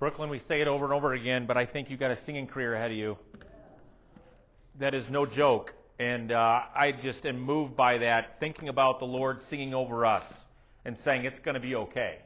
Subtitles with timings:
[0.00, 2.46] Brooklyn, we say it over and over again, but I think you've got a singing
[2.46, 3.18] career ahead of you.
[4.78, 5.74] That is no joke.
[5.98, 10.24] And uh, I just am moved by that, thinking about the Lord singing over us
[10.86, 12.20] and saying, it's going to be okay.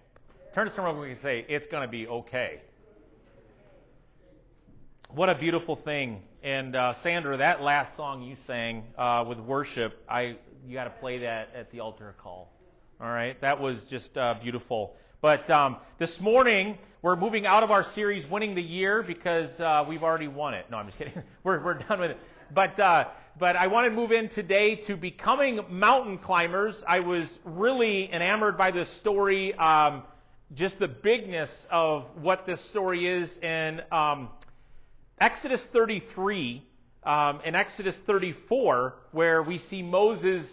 [0.54, 2.62] Turn to someone and we can say, it's going to be okay.
[5.12, 6.22] What a beautiful thing.
[6.44, 10.90] And uh, Sandra, that last song you sang uh, with worship, I you got to
[11.00, 12.52] play that at the altar call.
[13.00, 14.94] All right, that was just uh, beautiful.
[15.24, 19.82] But um, this morning, we're moving out of our series, Winning the Year, because uh,
[19.88, 20.66] we've already won it.
[20.70, 21.14] No, I'm just kidding.
[21.42, 22.18] We're, we're done with it.
[22.54, 23.06] But, uh,
[23.40, 26.76] but I want to move in today to becoming mountain climbers.
[26.86, 30.02] I was really enamored by this story, um,
[30.52, 33.34] just the bigness of what this story is.
[33.38, 34.28] in um,
[35.18, 36.62] Exodus 33
[37.02, 40.46] um, and Exodus 34, where we see Moses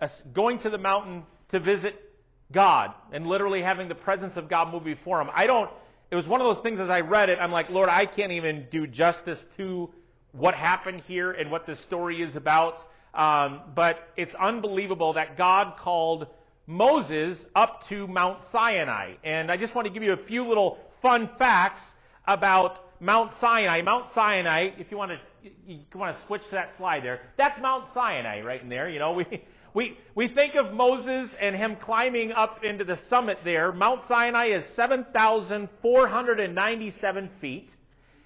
[0.00, 2.05] uh, going to the mountain to visit
[2.52, 5.28] God and literally having the presence of God move before him.
[5.34, 5.70] I don't,
[6.10, 8.32] it was one of those things as I read it, I'm like, Lord, I can't
[8.32, 9.90] even do justice to
[10.32, 12.74] what happened here and what this story is about.
[13.14, 16.26] Um, but it's unbelievable that God called
[16.66, 19.14] Moses up to Mount Sinai.
[19.24, 21.80] And I just want to give you a few little fun facts
[22.26, 23.82] about Mount Sinai.
[23.82, 27.60] Mount Sinai, if you want to, you want to switch to that slide there, that's
[27.60, 28.88] Mount Sinai right in there.
[28.88, 29.44] You know, we,
[29.76, 33.72] we, we think of Moses and him climbing up into the summit there.
[33.72, 37.68] Mount Sinai is 7,497 feet.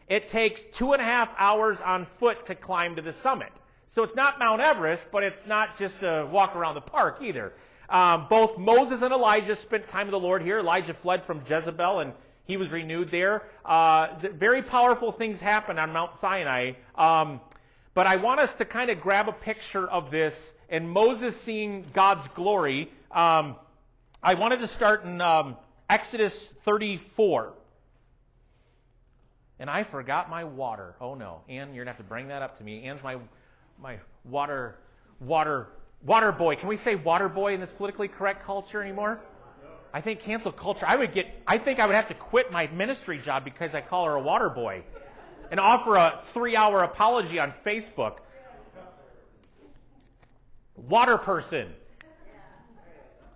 [0.06, 3.50] It takes two and a half hours on foot to climb to the summit.
[3.96, 7.52] So it's not Mount Everest, but it's not just a walk around the park either.
[7.88, 10.60] Um, both Moses and Elijah spent time with the Lord here.
[10.60, 12.12] Elijah fled from Jezebel and
[12.44, 13.42] he was renewed there.
[13.64, 16.74] Uh, very powerful things happen on Mount Sinai.
[16.94, 17.40] Um,
[17.94, 20.34] but I want us to kind of grab a picture of this
[20.68, 22.90] and Moses seeing God's glory.
[23.10, 23.56] Um,
[24.22, 25.56] I wanted to start in um,
[25.88, 27.54] Exodus 34.
[29.58, 30.94] And I forgot my water.
[31.00, 32.84] Oh no, Ann, you're gonna have to bring that up to me.
[32.84, 33.16] Ann's my
[33.78, 34.76] my water
[35.20, 35.66] water
[36.02, 36.56] water boy.
[36.56, 39.20] Can we say water boy in this politically correct culture anymore?
[39.92, 40.86] I think cancel culture.
[40.86, 41.26] I would get.
[41.46, 44.22] I think I would have to quit my ministry job because I call her a
[44.22, 44.82] water boy,
[45.50, 48.16] and offer a three-hour apology on Facebook.
[50.76, 51.68] Water person.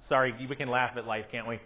[0.09, 1.57] Sorry, we can laugh at life, can't we?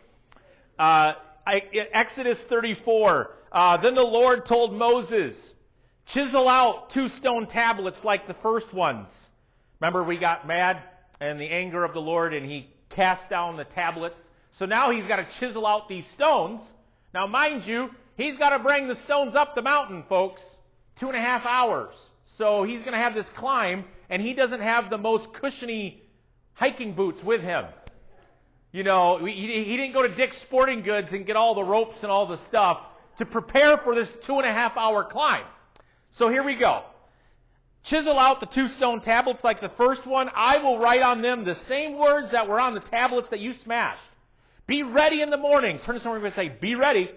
[0.79, 1.15] Uh,
[1.47, 3.31] I, Exodus 34.
[3.51, 5.37] Uh, then the Lord told Moses,
[6.13, 9.09] chisel out two stone tablets like the first ones.
[9.81, 10.83] Remember, we got mad
[11.21, 14.17] and the anger of the Lord, and he cast down the tablets.
[14.59, 16.63] So now he's got to chisel out these stones.
[17.13, 17.89] Now, mind you,
[18.19, 20.43] he's got to bring the stones up the mountain, folks.
[21.01, 21.95] Two and a half hours.
[22.37, 26.03] So he's going to have this climb, and he doesn't have the most cushiony
[26.53, 27.65] hiking boots with him.
[28.73, 31.99] You know, he, he didn't go to Dick's Sporting Goods and get all the ropes
[32.03, 32.79] and all the stuff
[33.19, 35.45] to prepare for this two and a half hour climb.
[36.13, 36.83] So here we go.
[37.85, 40.29] Chisel out the two stone tablets like the first one.
[40.35, 43.55] I will write on them the same words that were on the tablets that you
[43.55, 44.03] smashed.
[44.67, 45.81] Be ready in the morning.
[45.87, 47.11] Turn to someone and say, Be ready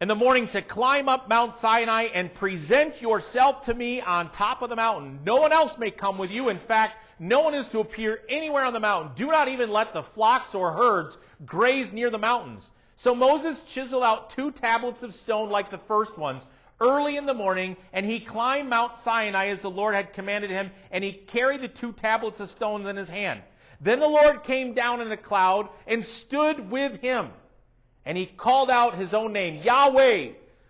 [0.00, 4.60] in the morning to climb up Mount Sinai and present yourself to me on top
[4.60, 5.20] of the mountain.
[5.24, 6.50] No one else may come with you.
[6.50, 9.12] In fact, no one is to appear anywhere on the mountain.
[9.16, 12.66] Do not even let the flocks or herds graze near the mountains.
[12.96, 16.42] So Moses chiseled out two tablets of stone like the first ones
[16.78, 20.70] early in the morning, and he climbed Mount Sinai as the Lord had commanded him,
[20.90, 23.40] and he carried the two tablets of stone in his hand.
[23.80, 27.30] Then the Lord came down in a cloud and stood with him.
[28.06, 30.28] And he called out his own name, Yahweh.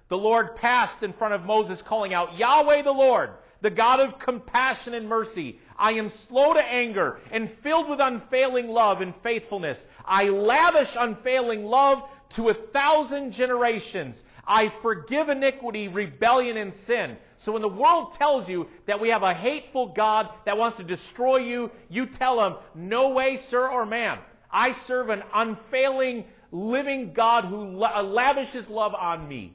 [0.08, 3.30] The Lord passed in front of Moses, calling out, Yahweh the Lord,
[3.60, 5.58] the God of compassion and mercy.
[5.78, 9.78] I am slow to anger and filled with unfailing love and faithfulness.
[10.04, 11.98] I lavish unfailing love
[12.36, 14.22] to a thousand generations.
[14.46, 17.16] I forgive iniquity, rebellion, and sin.
[17.44, 20.84] So when the world tells you that we have a hateful God that wants to
[20.84, 24.20] destroy you, you tell them, no way, sir or ma'am.
[24.50, 29.54] I serve an unfailing, living God who uh, lavishes love on me.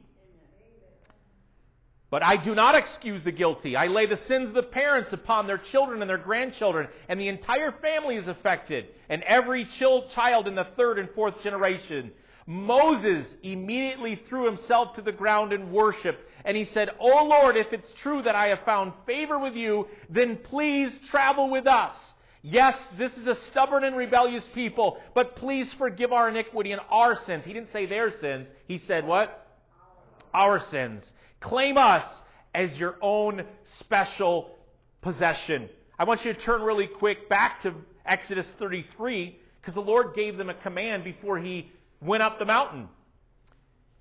[2.12, 3.78] But I do not excuse the guilty.
[3.78, 7.30] I lay the sins of the parents upon their children and their grandchildren, and the
[7.30, 12.12] entire family is affected, and every child in the third and fourth generation.
[12.46, 17.72] Moses immediately threw himself to the ground and worshiped, and he said, O Lord, if
[17.72, 21.94] it's true that I have found favor with you, then please travel with us.
[22.44, 27.16] Yes, this is a stubborn and rebellious people, but please forgive our iniquity and our
[27.26, 27.46] sins.
[27.46, 28.48] He didn't say their sins.
[28.68, 29.48] He said what?
[30.34, 31.10] Our sins.
[31.40, 32.04] Claim us
[32.56, 33.44] as your own
[33.80, 34.58] special
[35.02, 35.70] possession.
[36.00, 37.74] I want you to turn really quick back to
[38.06, 41.72] Exodus 33 because the Lord gave them a command before he
[42.02, 42.90] went up the mountain.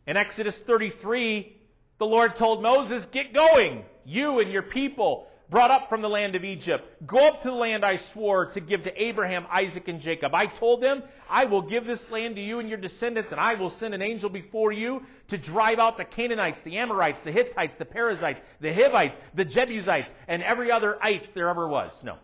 [0.06, 1.56] In Exodus 33,
[1.98, 6.37] the Lord told Moses, Get going, you and your people brought up from the land
[6.37, 6.85] of Egypt.
[7.06, 10.35] Go up to the land I swore to give to Abraham, Isaac, and Jacob.
[10.35, 13.55] I told them, I will give this land to you and your descendants, and I
[13.55, 17.75] will send an angel before you to drive out the Canaanites, the Amorites, the Hittites,
[17.79, 21.91] the Perizzites, the Hivites, the Jebusites, and every other ites there ever was.
[22.05, 22.17] No.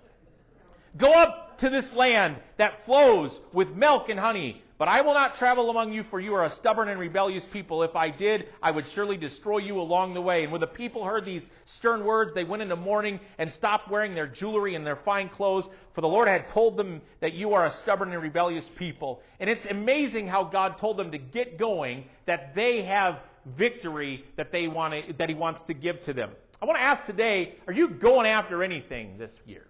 [0.97, 4.63] Go up to this land that flows with milk and honey.
[4.79, 7.83] But I will not travel among you, for you are a stubborn and rebellious people.
[7.83, 10.43] If I did, I would surely destroy you along the way.
[10.43, 14.15] And when the people heard these stern words, they went into mourning and stopped wearing
[14.15, 15.65] their jewelry and their fine clothes,
[15.95, 19.23] for the Lord had told them that you are a stubborn and rebellious people.
[19.41, 23.21] And it's amazing how God told them to get going, that they have
[23.57, 26.33] victory that they want to, that He wants to give to them.
[26.61, 29.67] I want to ask today, are you going after anything this year?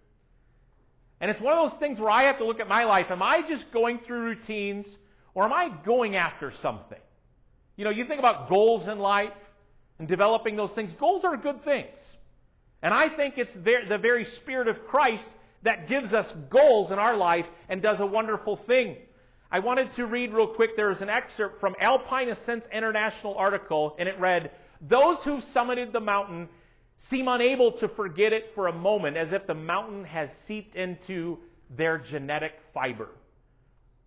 [1.20, 3.06] And it's one of those things where I have to look at my life.
[3.10, 4.86] Am I just going through routines
[5.34, 6.98] or am I going after something?
[7.76, 9.32] You know, you think about goals in life
[9.98, 10.92] and developing those things.
[10.98, 11.98] Goals are good things.
[12.82, 15.26] And I think it's the very Spirit of Christ
[15.62, 18.96] that gives us goals in our life and does a wonderful thing.
[19.50, 20.76] I wanted to read real quick.
[20.76, 25.92] There is an excerpt from Alpine Ascents International article, and it read, Those who've summited
[25.92, 26.48] the mountain
[27.10, 31.38] seem unable to forget it for a moment, as if the mountain has seeped into
[31.70, 33.08] their genetic fiber.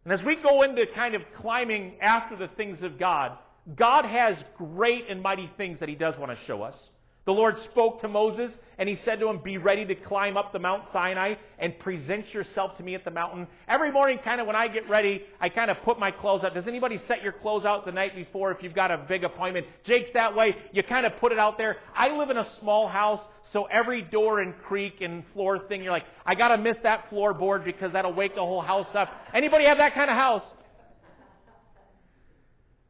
[0.03, 3.37] And as we go into kind of climbing after the things of God,
[3.75, 6.89] God has great and mighty things that He does want to show us.
[7.29, 10.51] The Lord spoke to Moses and he said to him, Be ready to climb up
[10.51, 13.45] the Mount Sinai and present yourself to me at the mountain.
[13.67, 16.55] Every morning, kind of when I get ready, I kind of put my clothes out.
[16.55, 19.67] Does anybody set your clothes out the night before if you've got a big appointment?
[19.83, 20.57] Jake's that way.
[20.71, 21.77] You kind of put it out there.
[21.93, 23.21] I live in a small house,
[23.53, 27.11] so every door and creak and floor thing, you're like, I got to miss that
[27.11, 29.11] floorboard because that'll wake the whole house up.
[29.35, 30.51] Anybody have that kind of house?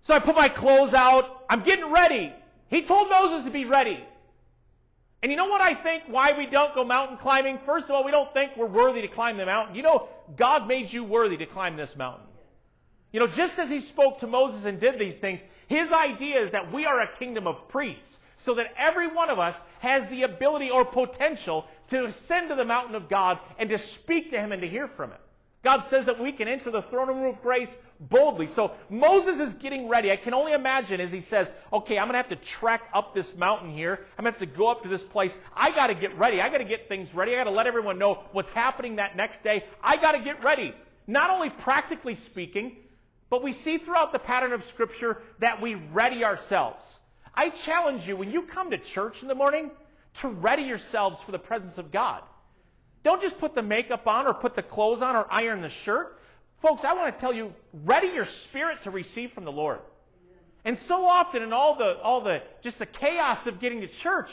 [0.04, 1.44] So I put my clothes out.
[1.50, 2.34] I'm getting ready.
[2.70, 4.00] He told Moses to be ready.
[5.22, 7.60] And you know what I think why we don't go mountain climbing?
[7.66, 9.76] First of all, we don't think we're worthy to climb the mountain.
[9.76, 10.08] You know,
[10.38, 12.26] God made you worthy to climb this mountain.
[13.12, 16.52] You know, just as He spoke to Moses and did these things, His idea is
[16.52, 20.24] that we are a kingdom of priests, so that every one of us has the
[20.24, 24.54] ability or potential to ascend to the mountain of God and to speak to Him
[24.54, 25.20] and to hear from Him.
[25.64, 27.70] God says that we can enter the throne room of grace
[28.00, 28.48] boldly.
[28.56, 30.12] So Moses is getting ready.
[30.12, 33.14] I can only imagine as he says, okay, I'm going to have to trek up
[33.14, 34.00] this mountain here.
[34.18, 35.32] I'm going to have to go up to this place.
[35.56, 36.42] I got to get ready.
[36.42, 37.34] I got to get things ready.
[37.34, 39.66] I got to let everyone know what's happening that next day.
[39.84, 40.74] I got to get ready.
[41.08, 42.78] Not only practically speaking,
[43.30, 46.84] but we see throughout the pattern of Scripture that we ready ourselves.
[47.34, 49.72] I challenge you, when you come to church in the morning,
[50.22, 52.24] to ready yourselves for the presence of God.
[53.04, 56.19] Don't just put the makeup on or put the clothes on or iron the shirt.
[56.62, 57.54] Folks, I want to tell you,
[57.86, 59.80] ready your spirit to receive from the Lord.
[60.66, 64.30] And so often in all the all the just the chaos of getting to church,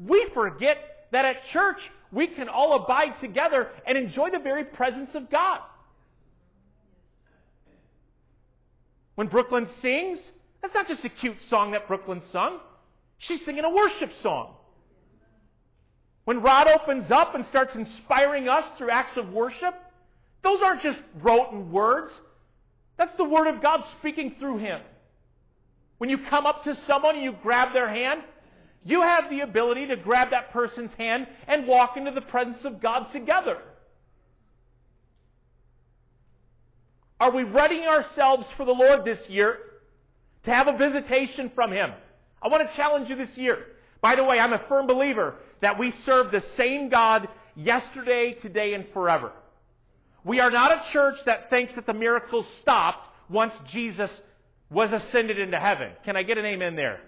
[0.00, 0.78] we forget
[1.12, 1.78] that at church
[2.10, 5.60] we can all abide together and enjoy the very presence of God.
[9.14, 10.20] When Brooklyn sings,
[10.62, 12.60] that's not just a cute song that Brooklyn sung.
[13.18, 14.54] She's singing a worship song.
[16.24, 19.74] When Rod opens up and starts inspiring us through acts of worship,
[20.42, 22.12] those aren't just rote words.
[22.96, 24.80] That's the Word of God speaking through him.
[25.98, 28.22] When you come up to someone and you grab their hand,
[28.84, 32.80] you have the ability to grab that person's hand and walk into the presence of
[32.80, 33.58] God together.
[37.20, 39.58] Are we readying ourselves for the Lord this year
[40.44, 41.92] to have a visitation from Him?
[42.40, 43.58] I want to challenge you this year.
[44.00, 48.74] By the way, I'm a firm believer that we serve the same God yesterday, today,
[48.74, 49.32] and forever.
[50.28, 54.10] We are not a church that thinks that the miracles stopped once Jesus
[54.70, 55.92] was ascended into heaven.
[56.04, 57.00] Can I get an amen there?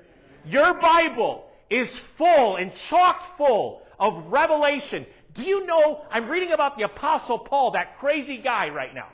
[0.47, 1.87] Your Bible is
[2.17, 5.05] full and chock full of revelation.
[5.35, 9.09] Do you know, I'm reading about the Apostle Paul, that crazy guy right now.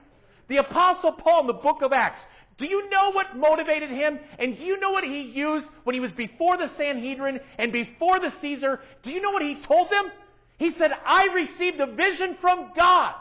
[0.48, 2.20] The Apostle Paul in the book of Acts.
[2.58, 4.20] Do you know what motivated him?
[4.38, 8.20] And do you know what he used when he was before the Sanhedrin and before
[8.20, 8.78] the Caesar?
[9.02, 10.12] Do you know what he told them?
[10.58, 13.14] He said, I received a vision from God.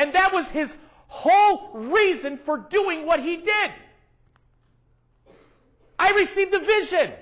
[0.00, 0.70] And that was his
[1.08, 3.70] whole reason for doing what he did.
[5.98, 7.12] I received a vision.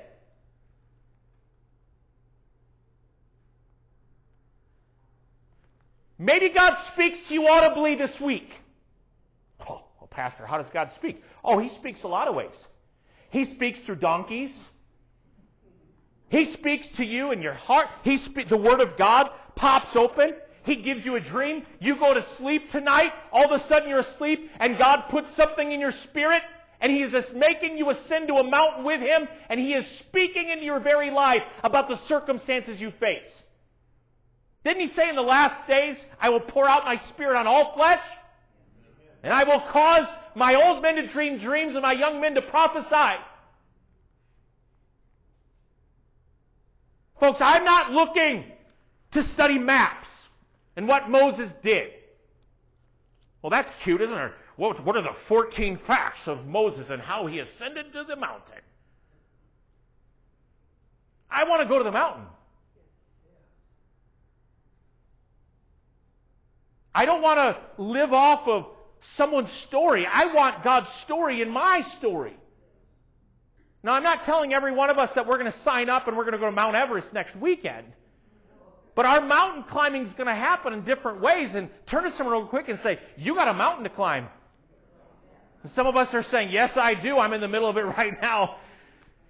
[6.21, 8.49] Maybe God speaks to you audibly this week.
[9.61, 11.21] Oh, well, Pastor, how does God speak?
[11.43, 12.55] Oh, He speaks a lot of ways.
[13.31, 14.53] He speaks through donkeys.
[16.29, 17.89] He speaks to you in your heart.
[18.05, 20.35] He spe- the Word of God pops open.
[20.69, 21.65] He gives you a dream.
[21.81, 23.13] You go to sleep tonight.
[23.33, 26.43] All of a sudden you're asleep and God puts something in your spirit
[26.81, 29.85] And he is just making you ascend to a mountain with him, and he is
[29.99, 33.27] speaking into your very life about the circumstances you face.
[34.65, 37.75] Didn't he say in the last days, I will pour out my spirit on all
[37.75, 38.03] flesh?
[39.25, 40.07] And I will cause
[40.37, 43.21] my old men to dream dreams and my young men to prophesy.
[47.19, 48.45] Folks, I'm not looking
[49.13, 50.07] to study maps
[50.79, 51.89] and what Moses did.
[53.43, 54.31] Well, that's cute, isn't it?
[54.55, 58.63] What, what are the 14 facts of Moses and how he ascended to the mountain?
[61.29, 62.27] I want to go to the mountain.
[66.95, 68.67] I don't want to live off of
[69.17, 70.07] someone's story.
[70.07, 72.37] I want God's story in my story.
[73.83, 76.17] Now, I'm not telling every one of us that we're going to sign up and
[76.17, 77.87] we're going to go to Mount Everest next weekend.
[78.99, 81.55] But our mountain climbing is going to happen in different ways.
[81.55, 84.27] And turn to someone real quick and say, You got a mountain to climb.
[85.63, 87.17] And some of us are saying, Yes, I do.
[87.17, 88.57] I'm in the middle of it right now.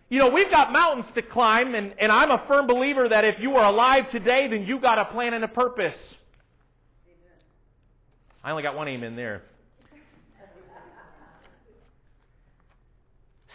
[0.08, 3.40] You know, we've got mountains to climb, and, and I'm a firm believer that if
[3.40, 6.14] you are alive today, then you got a plan and a purpose.
[8.42, 9.42] I only got one aim in there.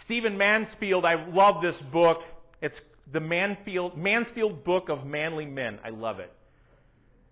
[0.04, 2.20] Stephen Mansfield, I love this book.
[2.62, 2.80] It's
[3.12, 5.78] the Mansfield, Mansfield Book of Manly Men.
[5.84, 6.32] I love it.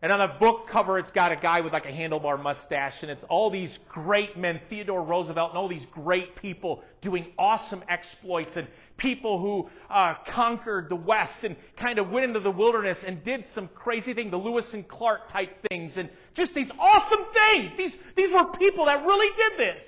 [0.02, 3.10] And on the book cover, it's got a guy with like a handlebar mustache, and
[3.10, 8.50] it's all these great men, Theodore Roosevelt, and all these great people doing awesome exploits,
[8.56, 13.22] and people who uh, conquered the West and kind of went into the wilderness and
[13.22, 17.70] did some crazy things, the Lewis and Clark type things, and just these awesome things.
[17.78, 19.82] These, these were people that really did this.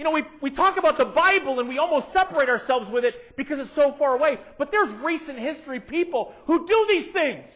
[0.00, 3.36] You know, we, we talk about the Bible and we almost separate ourselves with it
[3.36, 4.38] because it's so far away.
[4.56, 7.46] But there's recent history people who do these things.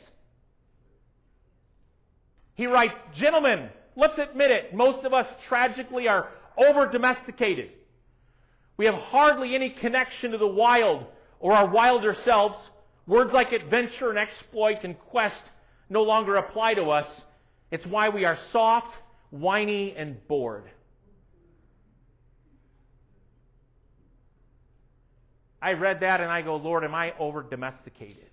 [2.53, 7.71] He writes, Gentlemen, let's admit it, most of us tragically are over domesticated.
[8.77, 11.07] We have hardly any connection to the wild
[11.41, 12.59] or our wilder selves.
[13.07, 15.43] Words like adventure and exploit and quest
[15.89, 17.07] no longer apply to us.
[17.71, 18.95] It's why we are soft,
[19.31, 20.65] whiny, and bored.
[25.65, 28.29] I read that and I go, Lord, am I over domesticated?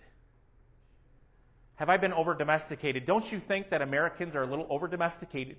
[1.76, 3.06] Have I been over domesticated?
[3.06, 5.56] Don't you think that Americans are a little over domesticated?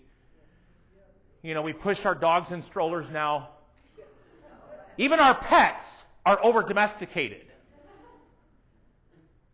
[1.43, 3.49] You know, we push our dogs in strollers now.
[4.99, 5.83] Even our pets
[6.27, 7.47] are over domesticated.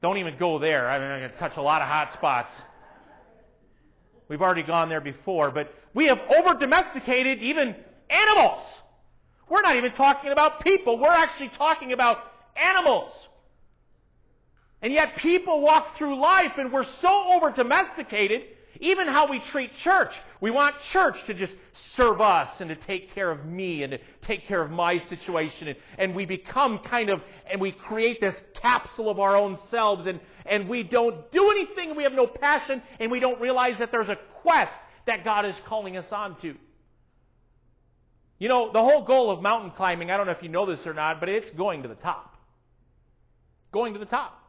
[0.02, 0.90] Don't even go there.
[0.90, 2.50] I mean, I'm going to touch a lot of hot spots.
[4.28, 7.76] We've already gone there before, but we have over domesticated even
[8.10, 8.64] animals.
[9.50, 10.98] We're not even talking about people.
[10.98, 12.18] We're actually talking about
[12.56, 13.12] animals.
[14.82, 18.42] And yet people walk through life and we're so over domesticated,
[18.80, 20.12] even how we treat church.
[20.40, 21.52] We want church to just
[21.96, 25.68] serve us and to take care of me and to take care of my situation.
[25.68, 30.06] And, and we become kind of, and we create this capsule of our own selves
[30.06, 31.96] and, and we don't do anything.
[31.96, 34.72] We have no passion and we don't realize that there's a quest
[35.06, 36.54] that God is calling us on to.
[38.38, 40.86] You know, the whole goal of mountain climbing, I don't know if you know this
[40.86, 42.36] or not, but it's going to the top.
[43.72, 44.40] Going to the top.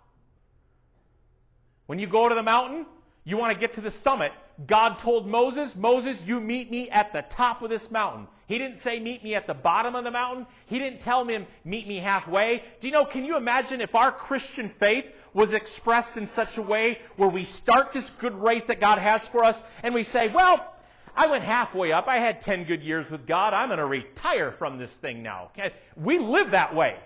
[1.88, 2.86] When you go to the mountain,
[3.26, 4.32] you want to get to the summit.
[4.68, 8.28] God told Moses, Moses, you meet me at the top of this mountain.
[8.48, 10.46] He didn't say meet me at the bottom of the mountain.
[10.68, 12.64] He didn't tell him meet me halfway.
[12.82, 16.62] Do you know, can you imagine if our Christian faith was expressed in such a
[16.62, 20.32] way where we start this good race that God has for us and we say,
[20.34, 20.74] well,
[21.16, 22.08] I went halfway up.
[22.08, 23.54] I had 10 good years with God.
[23.54, 25.52] I'm going to retire from this thing now.
[25.96, 26.98] We live that way.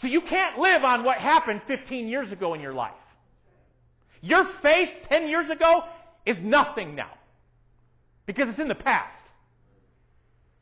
[0.00, 2.92] So you can't live on what happened 15 years ago in your life.
[4.20, 5.84] Your faith 10 years ago
[6.24, 7.12] is nothing now
[8.26, 9.16] because it's in the past.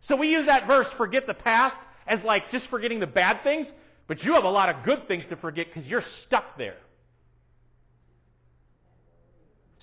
[0.03, 3.69] So we use that verse, forget the past, as like just forgetting the bad things,
[4.09, 6.77] but you have a lot of good things to forget because you're stuck there.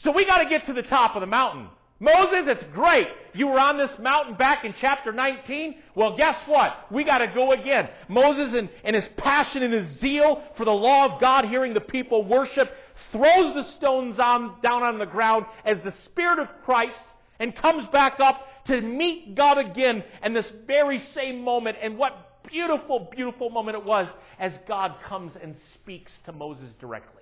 [0.03, 1.67] So we got to get to the top of the mountain.
[1.99, 3.07] Moses, it's great.
[3.33, 5.75] You were on this mountain back in chapter 19.
[5.95, 6.89] Well, guess what?
[6.89, 7.89] We got to go again.
[8.07, 11.81] Moses, and, and his passion and his zeal for the law of God, hearing the
[11.81, 12.69] people worship,
[13.11, 16.95] throws the stones on, down on the ground as the Spirit of Christ
[17.37, 21.77] and comes back up to meet God again in this very same moment.
[21.81, 24.07] And what beautiful, beautiful moment it was
[24.39, 27.18] as God comes and speaks to Moses directly.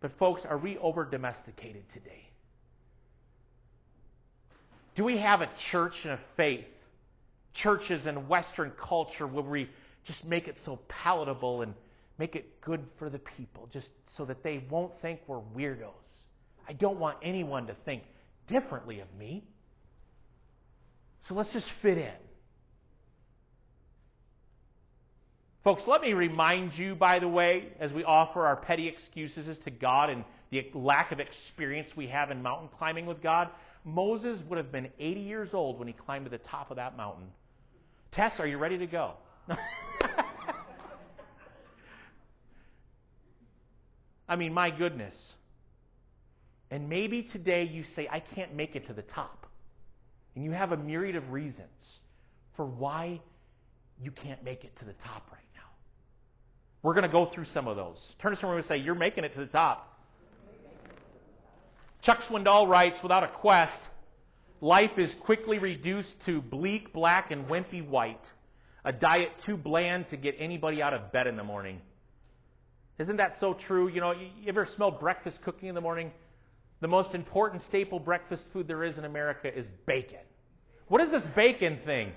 [0.00, 2.28] But, folks, are we over domesticated today?
[4.94, 6.64] Do we have a church and a faith,
[7.54, 9.68] churches in Western culture, where we
[10.06, 11.74] just make it so palatable and
[12.18, 15.92] make it good for the people, just so that they won't think we're weirdos?
[16.68, 18.02] I don't want anyone to think
[18.48, 19.44] differently of me.
[21.28, 22.12] So let's just fit in.
[25.66, 29.70] Folks, let me remind you, by the way, as we offer our petty excuses to
[29.72, 33.48] God and the lack of experience we have in mountain climbing with God,
[33.84, 36.96] Moses would have been 80 years old when he climbed to the top of that
[36.96, 37.26] mountain.
[38.12, 39.14] Tess, are you ready to go?
[44.28, 45.20] I mean, my goodness.
[46.70, 49.48] And maybe today you say, I can't make it to the top.
[50.36, 51.98] And you have a myriad of reasons
[52.54, 53.20] for why
[54.00, 55.40] you can't make it to the top right
[56.86, 57.98] we're going to go through some of those.
[58.22, 59.98] Turn to someone and say, You're making it to the top.
[62.00, 63.76] Chuck Swindoll writes, Without a quest,
[64.60, 68.24] life is quickly reduced to bleak, black, and wimpy white,
[68.84, 71.80] a diet too bland to get anybody out of bed in the morning.
[73.00, 73.88] Isn't that so true?
[73.88, 76.12] You know, you ever smelled breakfast cooking in the morning?
[76.82, 80.20] The most important staple breakfast food there is in America is bacon.
[80.86, 82.12] What is this bacon thing?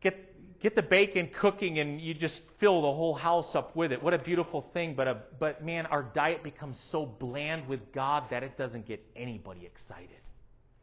[0.00, 0.27] Get
[0.62, 4.02] get the bacon cooking and you just fill the whole house up with it.
[4.02, 4.94] What a beautiful thing.
[4.94, 9.04] But, a, but man, our diet becomes so bland with God that it doesn't get
[9.14, 10.16] anybody excited.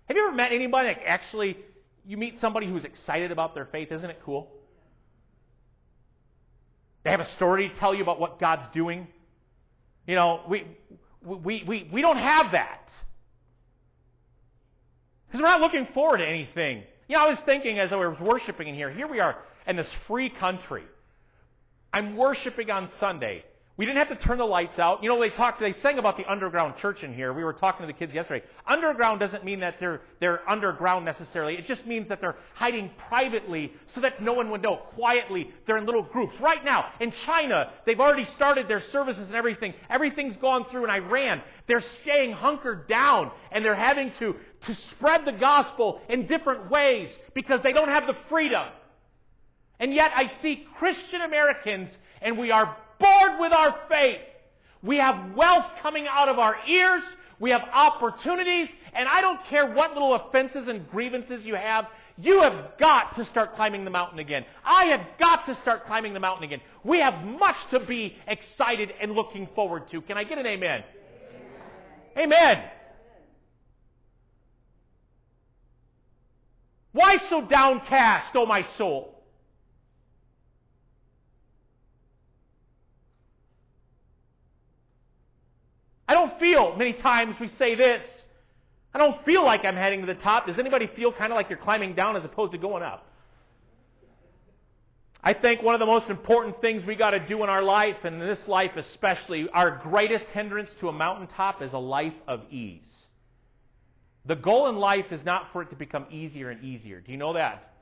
[0.06, 1.58] Have you ever met anybody that actually,
[2.06, 3.92] you meet somebody who's excited about their faith?
[3.92, 4.50] Isn't it cool?
[7.04, 9.08] They have a story to tell you about what God's doing.
[10.08, 10.66] You know, we,
[11.22, 12.90] we, we, we don't have that.
[15.28, 16.84] Because we're not looking forward to anything.
[17.10, 19.36] You know, I was thinking as I was worshiping in here, here we are
[19.68, 20.84] in this free country.
[21.94, 23.44] I'm worshiping on Sunday.
[23.78, 25.04] We didn't have to turn the lights out.
[25.04, 27.34] You know, they talked, they sang about the underground church in here.
[27.34, 28.46] We were talking to the kids yesterday.
[28.66, 31.56] Underground doesn't mean that they're, they're underground necessarily.
[31.56, 34.78] It just means that they're hiding privately so that no one would know.
[34.96, 36.36] Quietly, they're in little groups.
[36.40, 39.74] Right now, in China, they've already started their services and everything.
[39.90, 41.42] Everything's gone through in Iran.
[41.68, 44.36] They're staying hunkered down and they're having to,
[44.68, 48.68] to spread the gospel in different ways because they don't have the freedom.
[49.80, 51.90] And yet I see Christian Americans
[52.22, 54.22] and we are bored with our faith.
[54.82, 57.04] We have wealth coming out of our ears.
[57.40, 58.70] We have opportunities.
[58.94, 61.86] And I don't care what little offenses and grievances you have.
[62.18, 64.46] You have got to start climbing the mountain again.
[64.64, 66.62] I have got to start climbing the mountain again.
[66.84, 70.02] We have much to be excited and looking forward to.
[70.02, 70.84] Can I get an amen?
[72.16, 72.34] Amen.
[72.34, 72.64] amen.
[76.94, 79.15] Why so downcast, O my soul?
[86.08, 88.04] I don't feel, many times we say this,
[88.94, 90.48] I don't feel like I'm heading to the top.
[90.48, 93.06] Does anybody feel kind of like you're climbing down as opposed to going up?
[95.22, 97.96] I think one of the most important things we got to do in our life,
[98.04, 102.42] and in this life especially, our greatest hindrance to a mountaintop is a life of
[102.52, 103.06] ease.
[104.28, 107.02] The goal in life is not for it to become easier and easier.
[107.02, 107.74] Do you know that?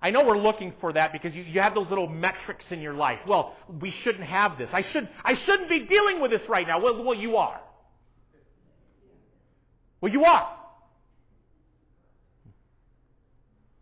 [0.00, 2.94] I know we're looking for that because you, you have those little metrics in your
[2.94, 3.18] life.
[3.26, 4.70] Well, we shouldn't have this.
[4.72, 6.80] I, should, I shouldn't be dealing with this right now.
[6.80, 7.60] Well, well you are.
[10.02, 10.50] Well, you are.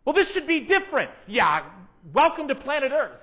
[0.05, 1.09] Well, this should be different.
[1.27, 1.63] Yeah,
[2.13, 3.17] welcome to planet Earth.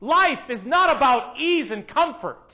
[0.00, 2.52] Life is not about ease and comfort.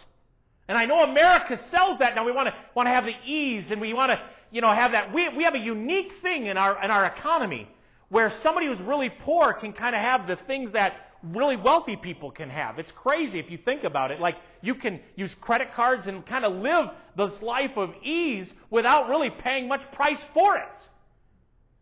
[0.68, 2.24] And I know America sells that now.
[2.24, 4.20] We want to want to have the ease and we want to,
[4.53, 5.12] you know, have that.
[5.12, 7.68] We, we have a unique thing in our in our economy
[8.09, 12.30] where somebody who's really poor can kind of have the things that really wealthy people
[12.30, 12.78] can have.
[12.78, 14.20] It's crazy if you think about it.
[14.20, 19.09] Like, you can use credit cards and kind of live this life of ease without
[19.09, 20.64] really paying much price for it.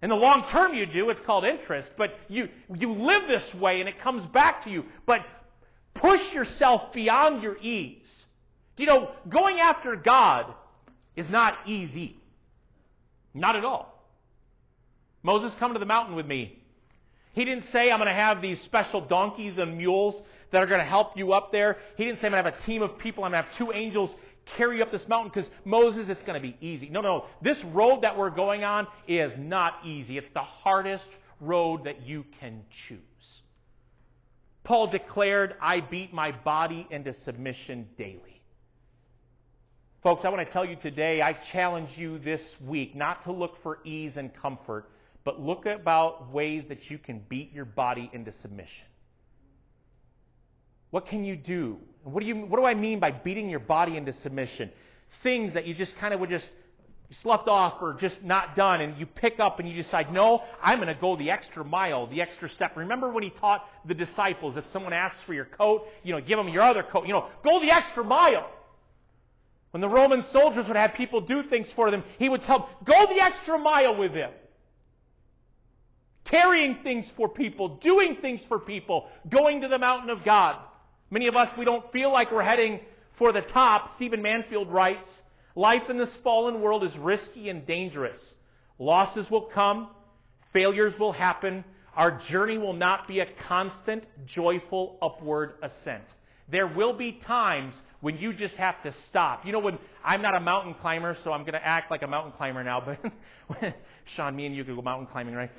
[0.03, 1.11] In the long term, you do.
[1.11, 1.90] It's called interest.
[1.96, 4.85] But you, you live this way and it comes back to you.
[5.07, 5.20] But
[5.94, 8.09] push yourself beyond your ease.
[8.77, 10.55] You know, going after God
[11.16, 12.16] is not easy.
[13.35, 13.94] Not at all.
[15.22, 16.58] Moses, come to the mountain with me.
[17.38, 20.20] He didn't say, I'm going to have these special donkeys and mules
[20.51, 21.77] that are going to help you up there.
[21.96, 23.22] He didn't say, I'm going to have a team of people.
[23.22, 24.11] I'm going to have two angels
[24.57, 26.88] carry you up this mountain because Moses, it's going to be easy.
[26.88, 27.27] No, no.
[27.40, 30.18] This road that we're going on is not easy.
[30.18, 31.07] It's the hardest
[31.40, 32.98] road that you can choose.
[34.64, 38.42] Paul declared, I beat my body into submission daily.
[40.03, 43.62] Folks, I want to tell you today, I challenge you this week not to look
[43.62, 44.90] for ease and comfort,
[45.29, 48.87] but look about ways that you can beat your body into submission.
[50.88, 51.77] What can you do?
[52.03, 54.71] What do, you, what do I mean by beating your body into submission?
[55.23, 56.49] Things that you just kind of would just
[57.21, 60.79] sloughed off or just not done, and you pick up and you decide, no, I'm
[60.79, 62.75] going to go the extra mile, the extra step.
[62.75, 66.38] Remember when he taught the disciples, if someone asks for your coat, you know, give
[66.38, 67.07] them your other coat.
[67.07, 68.49] You know, go the extra mile.
[69.73, 72.69] When the Roman soldiers would have people do things for them, he would tell them,
[72.87, 74.31] go the extra mile with them.
[76.31, 80.57] Carrying things for people, doing things for people, going to the mountain of God.
[81.11, 82.81] Many of us, we don't feel like we're heading
[83.17, 83.91] for the top.
[83.97, 85.09] Stephen Mansfield writes,
[85.55, 88.19] life in this fallen world is risky and dangerous.
[88.79, 89.88] Losses will come,
[90.53, 91.64] failures will happen,
[91.97, 96.05] our journey will not be a constant, joyful upward ascent.
[96.51, 99.45] There will be times when you just have to stop.
[99.45, 102.07] You know, when I'm not a mountain climber, so I'm going to act like a
[102.07, 103.75] mountain climber now, but
[104.17, 105.51] Sean, me and you could go mountain climbing, right?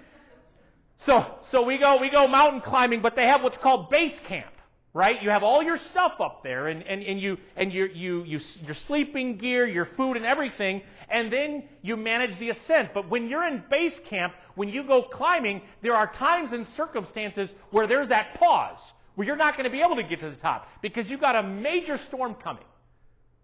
[1.05, 4.53] So, so we go, we go mountain climbing, but they have what's called base camp,
[4.93, 5.21] right?
[5.21, 8.39] You have all your stuff up there and, and, and you, and your, you, you,
[8.65, 12.93] your sleeping gear, your food and everything, and then you manage the ascent.
[12.93, 17.49] But when you're in base camp, when you go climbing, there are times and circumstances
[17.71, 18.79] where there's that pause
[19.15, 21.35] where you're not going to be able to get to the top because you've got
[21.35, 22.63] a major storm coming.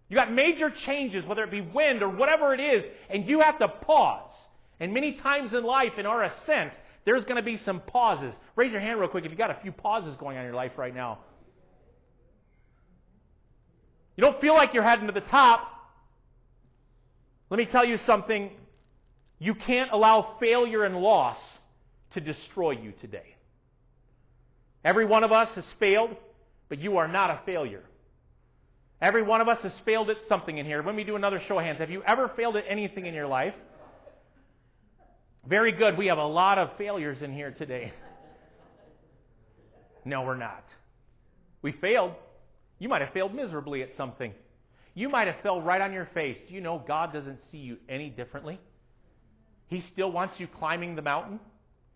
[0.08, 3.58] You got major changes, whether it be wind or whatever it is, and you have
[3.58, 4.30] to pause.
[4.78, 6.72] And many times in life, in our ascent,
[7.06, 8.34] there's going to be some pauses.
[8.56, 10.56] Raise your hand real quick if you've got a few pauses going on in your
[10.56, 11.20] life right now.
[14.16, 15.72] You don't feel like you're heading to the top.
[17.48, 18.50] Let me tell you something.
[19.38, 21.38] You can't allow failure and loss
[22.14, 23.36] to destroy you today.
[24.84, 26.10] Every one of us has failed,
[26.68, 27.82] but you are not a failure.
[29.00, 30.82] Every one of us has failed at something in here.
[30.84, 31.78] Let me do another show of hands.
[31.78, 33.54] Have you ever failed at anything in your life?
[35.48, 35.96] Very good.
[35.96, 37.92] We have a lot of failures in here today.
[40.08, 40.62] No, we're not.
[41.62, 42.12] We failed.
[42.78, 44.32] You might have failed miserably at something.
[44.94, 46.38] You might have fell right on your face.
[46.46, 48.60] Do you know God doesn't see you any differently?
[49.66, 51.40] He still wants you climbing the mountain.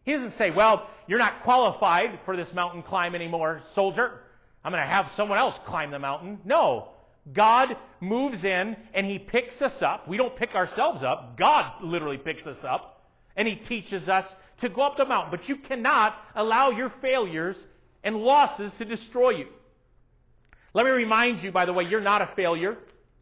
[0.02, 4.10] He doesn't say, well, you're not qualified for this mountain climb anymore, soldier.
[4.64, 6.40] I'm going to have someone else climb the mountain.
[6.44, 6.88] No.
[7.32, 10.08] God moves in and He picks us up.
[10.08, 11.38] We don't pick ourselves up.
[11.38, 12.99] God literally picks us up
[13.36, 14.26] and He teaches us
[14.60, 15.30] to go up the mountain.
[15.30, 17.56] But you cannot allow your failures
[18.04, 19.46] and losses to destroy you.
[20.72, 22.76] Let me remind you, by the way, you're not a failure.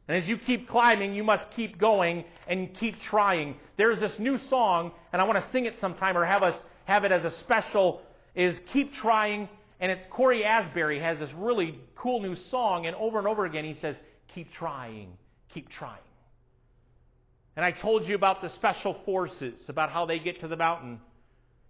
[0.06, 3.56] And as you keep climbing, you must keep going and keep trying.
[3.76, 7.04] There's this new song, and I want to sing it sometime or have us have
[7.04, 8.00] it as a special,
[8.34, 9.48] is Keep Trying.
[9.80, 13.64] And it's Cory Asbury has this really cool new song, and over and over again
[13.64, 13.96] he says,
[14.34, 15.12] Keep trying,
[15.52, 16.00] keep trying.
[17.58, 21.00] And I told you about the special forces, about how they get to the mountain.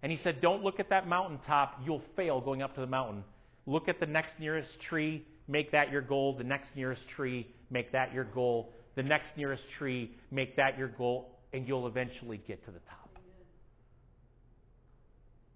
[0.03, 1.81] And he said, Don't look at that mountaintop.
[1.83, 3.23] You'll fail going up to the mountain.
[3.65, 6.37] Look at the next nearest tree, make that your goal.
[6.37, 8.71] The next nearest tree, make that your goal.
[8.93, 13.09] The next nearest tree, make that your goal, and you'll eventually get to the top.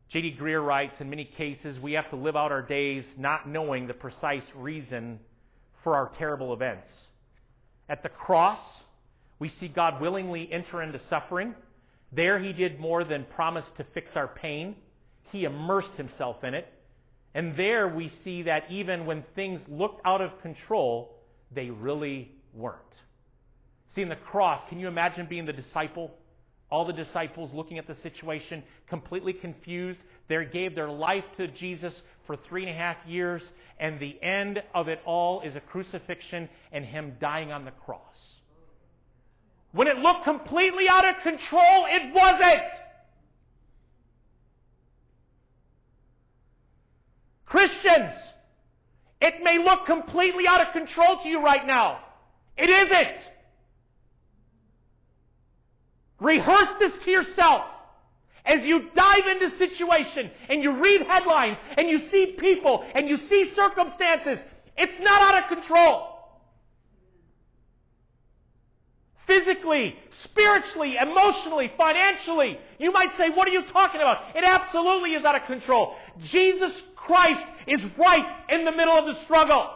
[0.10, 0.38] J.D.
[0.42, 3.94] Greear writes In many cases, we have to live out our days not knowing the
[3.94, 5.20] precise reason
[5.84, 6.90] for our terrible events.
[7.88, 8.58] At the cross,
[9.44, 11.54] we see God willingly enter into suffering.
[12.14, 14.74] There, He did more than promise to fix our pain,
[15.34, 16.66] He immersed Himself in it.
[17.36, 21.20] And there, we see that even when things looked out of control,
[21.54, 22.80] they really weren't.
[23.94, 26.12] See, in the cross, can you imagine being the disciple?
[26.72, 30.00] All the disciples looking at the situation, completely confused.
[30.30, 31.94] They gave their life to Jesus
[32.28, 33.42] for three and a half years,
[33.78, 38.38] and the end of it all is a crucifixion and Him dying on the cross.
[39.74, 42.62] When it looked completely out of control, it wasn't.
[47.46, 48.14] Christians,
[49.20, 52.00] it may look completely out of control to you right now.
[52.56, 53.18] It isn't.
[56.20, 57.64] Rehearse this to yourself.
[58.46, 63.18] As you dive into situation and you read headlines and you see people and you
[63.18, 64.38] see circumstances,
[64.78, 66.13] it's not out of control.
[69.26, 72.58] Physically, spiritually, emotionally, financially.
[72.78, 74.36] You might say, what are you talking about?
[74.36, 75.96] It absolutely is out of control.
[76.22, 79.70] Jesus Christ is right in the middle of the struggle.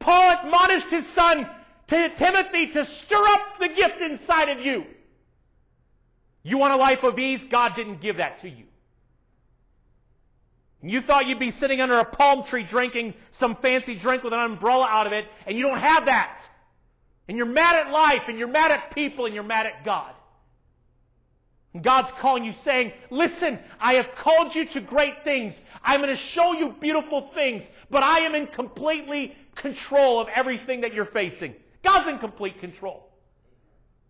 [0.00, 1.48] Paul admonished his son
[1.88, 4.84] to Timothy to stir up the gift inside of you.
[6.42, 7.40] You want a life of ease?
[7.50, 8.64] God didn't give that to you.
[10.90, 14.38] You thought you'd be sitting under a palm tree drinking some fancy drink with an
[14.38, 16.38] umbrella out of it, and you don't have that.
[17.26, 20.12] And you're mad at life, and you're mad at people, and you're mad at God.
[21.72, 25.54] And God's calling you saying, listen, I have called you to great things.
[25.82, 30.82] I'm going to show you beautiful things, but I am in completely control of everything
[30.82, 31.54] that you're facing.
[31.82, 33.08] God's in complete control.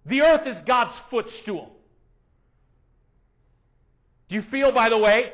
[0.06, 1.70] The earth is God's footstool.
[4.28, 5.32] Do you feel, by the way,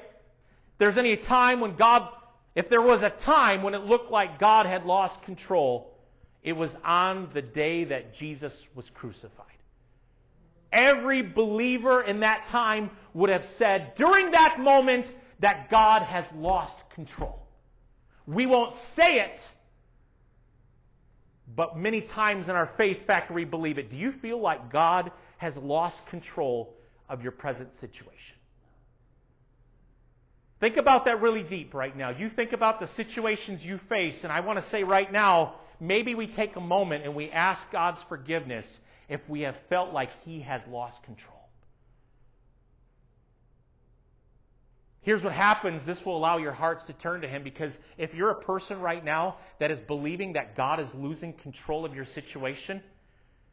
[0.81, 2.09] there's any time when God
[2.55, 5.95] if there was a time when it looked like God had lost control,
[6.43, 9.47] it was on the day that Jesus was crucified.
[10.73, 15.07] Every believer in that time would have said during that moment
[15.41, 17.47] that God has lost control.
[18.27, 19.39] We won't say it,
[21.55, 23.91] but many times in our faith factor we believe it.
[23.91, 26.75] Do you feel like God has lost control
[27.09, 28.40] of your present situation?
[30.61, 32.11] Think about that really deep right now.
[32.11, 36.15] You think about the situations you face, and I want to say right now, maybe
[36.15, 38.67] we take a moment and we ask God's forgiveness
[39.09, 41.37] if we have felt like He has lost control.
[45.03, 48.31] Here's what happens this will allow your hearts to turn to Him because if you're
[48.31, 52.83] a person right now that is believing that God is losing control of your situation,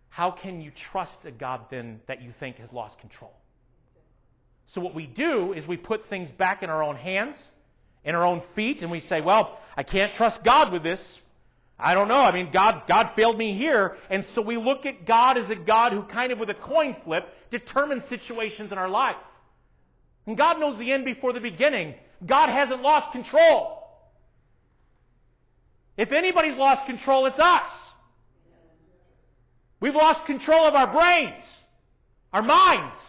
[0.10, 3.32] how can you trust a God then that you think has lost control?
[4.68, 7.36] So, what we do is we put things back in our own hands,
[8.04, 11.00] in our own feet, and we say, Well, I can't trust God with this.
[11.80, 12.16] I don't know.
[12.16, 13.98] I mean, God, God failed me here.
[14.10, 16.96] And so we look at God as a God who kind of with a coin
[17.04, 19.16] flip determines situations in our life.
[20.26, 21.94] And God knows the end before the beginning.
[22.26, 23.84] God hasn't lost control.
[25.98, 27.70] If anybody's lost control, it's us.
[29.80, 31.44] We've lost control of our brains,
[32.34, 33.00] our minds.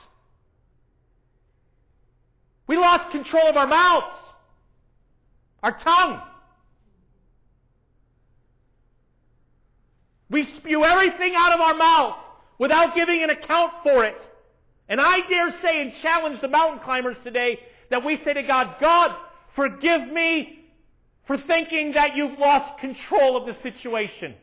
[2.69, 4.15] We lost control of our mouths,
[5.63, 6.23] our tongue.
[10.31, 12.17] We spew everything out of our mouth
[12.59, 14.17] without giving an account for it.
[14.89, 17.59] And I dare say and challenge the mountain climbers today
[17.91, 19.17] that we say to God, God,
[19.57, 20.67] forgive me
[21.27, 24.35] for thinking that you've lost control of the situation.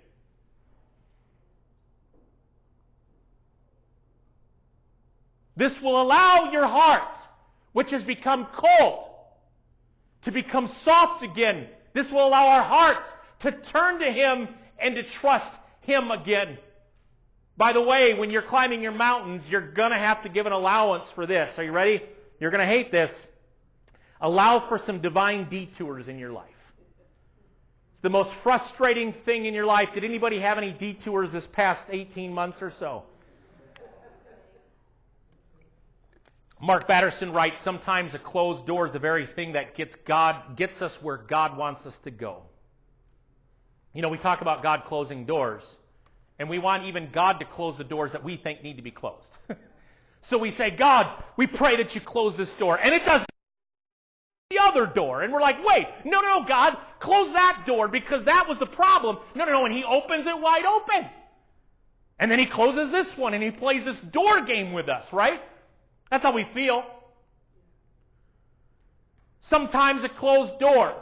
[5.58, 7.15] This will allow your heart,
[7.76, 9.10] which has become cold,
[10.22, 11.68] to become soft again.
[11.94, 13.06] This will allow our hearts
[13.42, 14.48] to turn to Him
[14.80, 16.58] and to trust Him again.
[17.58, 20.54] By the way, when you're climbing your mountains, you're going to have to give an
[20.54, 21.52] allowance for this.
[21.58, 22.02] Are you ready?
[22.40, 23.12] You're going to hate this.
[24.22, 26.48] Allow for some divine detours in your life.
[27.92, 29.90] It's the most frustrating thing in your life.
[29.94, 33.04] Did anybody have any detours this past 18 months or so?
[36.66, 40.82] Mark Batterson writes, sometimes a closed door is the very thing that gets God gets
[40.82, 42.42] us where God wants us to go.
[43.94, 45.62] You know, we talk about God closing doors.
[46.40, 48.92] And we want even God to close the doors that we think need to be
[48.92, 49.30] closed.
[50.30, 52.78] so we say, God, we pray that you close this door.
[52.78, 53.30] And it doesn't
[54.50, 55.22] the other door.
[55.22, 58.66] And we're like, wait, no, no, no, God, close that door because that was the
[58.66, 59.18] problem.
[59.36, 59.66] No, no, no.
[59.66, 61.10] And he opens it wide open.
[62.20, 65.40] And then he closes this one and he plays this door game with us, right?
[66.16, 66.82] That's how we feel.
[69.42, 70.96] Sometimes a closed door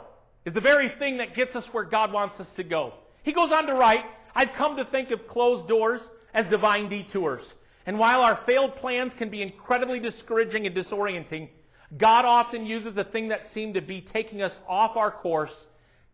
[0.44, 2.94] is the very thing that gets us where God wants us to go.
[3.22, 6.00] He goes on to write, I've come to think of closed doors
[6.34, 7.44] as divine detours.
[7.86, 11.48] And while our failed plans can be incredibly discouraging and disorienting,
[11.96, 15.54] God often uses the thing that seemed to be taking us off our course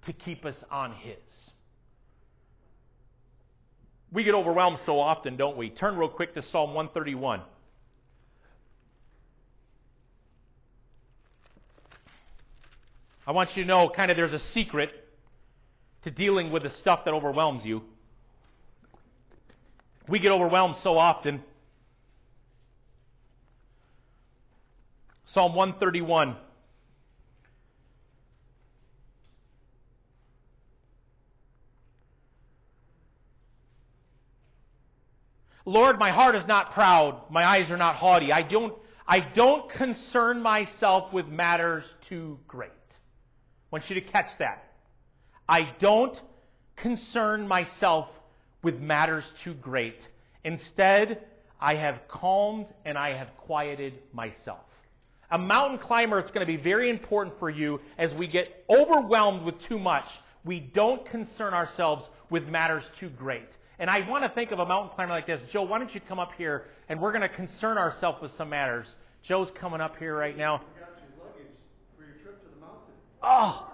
[0.05, 1.17] to keep us on His.
[4.13, 5.71] We get overwhelmed so often, don't we?
[5.71, 7.41] Turn real quick to Psalm 131.
[13.31, 14.91] I want you to know kind of there's a secret
[16.03, 17.83] to dealing with the stuff that overwhelms you.
[20.09, 21.41] We get overwhelmed so often.
[25.27, 26.39] Psalm 131.
[35.65, 38.33] Lord, my heart is not proud, my eyes are not haughty.
[38.33, 38.75] I don't,
[39.07, 42.73] I don't concern myself with matters too great.
[43.71, 44.65] Want you to catch that.
[45.49, 46.17] I don't
[46.77, 48.09] concern myself
[48.63, 49.97] with matters too great.
[50.45, 51.23] Instead,
[51.61, 54.61] I have calmed and I have quieted myself.
[55.31, 59.45] A mountain climber, it's going to be very important for you as we get overwhelmed
[59.45, 60.07] with too much.
[60.45, 63.49] We don't concern ourselves with matters too great.
[63.79, 65.41] And I want to think of a mountain climber like this.
[65.53, 68.51] Joe, why don't you come up here and we're going to concern ourselves with some
[68.51, 68.87] matters.
[69.23, 70.63] Joe's coming up here right now.
[73.23, 73.71] Oh,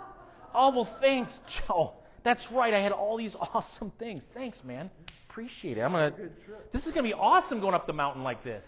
[0.55, 1.95] oh well, thanks, Joe.
[2.25, 2.75] That's right.
[2.75, 4.23] I had all these awesome things.
[4.35, 4.91] Thanks, man.
[5.29, 5.83] Appreciate it.
[5.83, 6.13] I'm gonna.
[6.73, 8.65] This is gonna be awesome going up the mountain like this.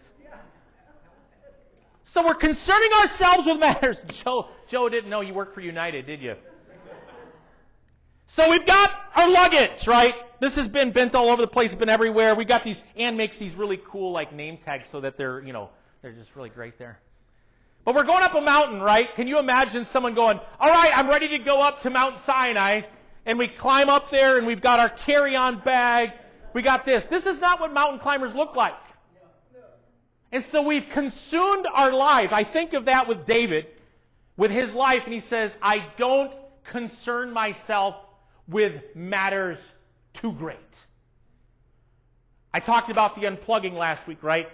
[2.13, 3.97] So we're concerning ourselves with matters.
[4.25, 6.35] Joe, Joe didn't know you worked for United, did you?
[8.29, 10.15] So we've got our luggage, right?
[10.41, 12.35] This has been bent all over the place, it's been everywhere.
[12.35, 15.53] We've got these, Anne makes these really cool like name tags so that they're, you
[15.53, 15.71] know,
[16.03, 16.99] they're just really great there.
[17.89, 19.09] But we're going up a mountain, right?
[19.17, 22.83] Can you imagine someone going, all right, I'm ready to go up to Mount Sinai,
[23.25, 26.11] and we climb up there and we've got our carry-on bag,
[26.53, 27.03] we got this.
[27.09, 28.75] This is not what mountain climbers look like.
[30.31, 32.29] And so we've consumed our life.
[32.31, 33.65] I think of that with David,
[34.37, 36.33] with his life, and he says, I don't
[36.71, 37.95] concern myself
[38.47, 39.57] with matters
[40.21, 40.59] too great.
[42.53, 44.47] I talked about the unplugging last week, right?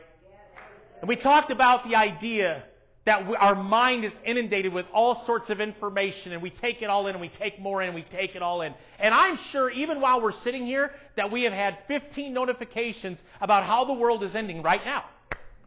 [1.00, 2.62] And we talked about the idea
[3.06, 6.88] that we, our mind is inundated with all sorts of information and we take it
[6.88, 8.74] all in and we take more in and we take it all in.
[8.98, 13.64] And I'm sure even while we're sitting here that we have had 15 notifications about
[13.64, 15.04] how the world is ending right now.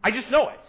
[0.02, 0.60] I just know it.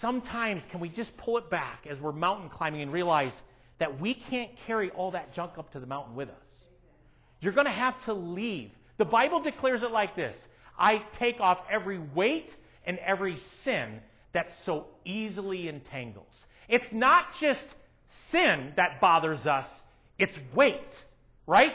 [0.00, 3.32] Sometimes can we just pull it back as we're mountain climbing and realize
[3.78, 6.34] that we can't carry all that junk up to the mountain with us.
[7.40, 8.70] You're going to have to leave.
[8.98, 10.36] The Bible declares it like this
[10.78, 12.48] I take off every weight
[12.84, 14.00] and every sin
[14.32, 16.46] that so easily entangles.
[16.68, 17.64] It's not just
[18.30, 19.66] sin that bothers us,
[20.18, 20.80] it's weight,
[21.46, 21.74] right?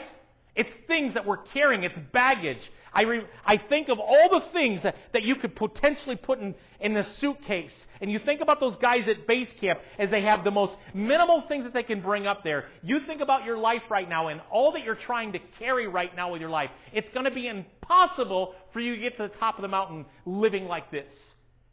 [0.56, 2.58] It's things that we're carrying, it's baggage.
[2.92, 6.54] I, re, I think of all the things that, that you could potentially put in,
[6.80, 7.74] in the suitcase.
[8.00, 11.44] And you think about those guys at base camp as they have the most minimal
[11.48, 12.66] things that they can bring up there.
[12.82, 16.14] You think about your life right now and all that you're trying to carry right
[16.16, 16.70] now with your life.
[16.92, 20.06] It's going to be impossible for you to get to the top of the mountain
[20.24, 21.12] living like this.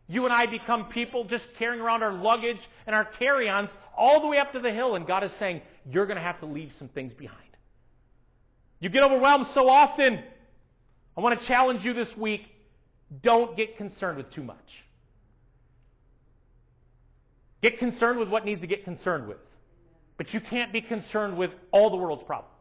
[0.07, 4.21] You and I become people just carrying around our luggage and our carry ons all
[4.21, 6.45] the way up to the hill, and God is saying, You're going to have to
[6.45, 7.41] leave some things behind.
[8.79, 10.21] You get overwhelmed so often.
[11.17, 12.41] I want to challenge you this week
[13.21, 14.57] don't get concerned with too much.
[17.61, 19.37] Get concerned with what needs to get concerned with.
[20.17, 22.51] But you can't be concerned with all the world's problems.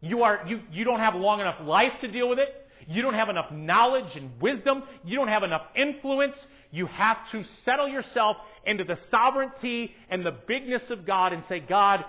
[0.00, 2.48] You, are, you, you don't have long enough life to deal with it.
[2.88, 4.82] You don't have enough knowledge and wisdom.
[5.04, 6.34] You don't have enough influence.
[6.70, 11.60] You have to settle yourself into the sovereignty and the bigness of God and say,
[11.60, 12.04] God,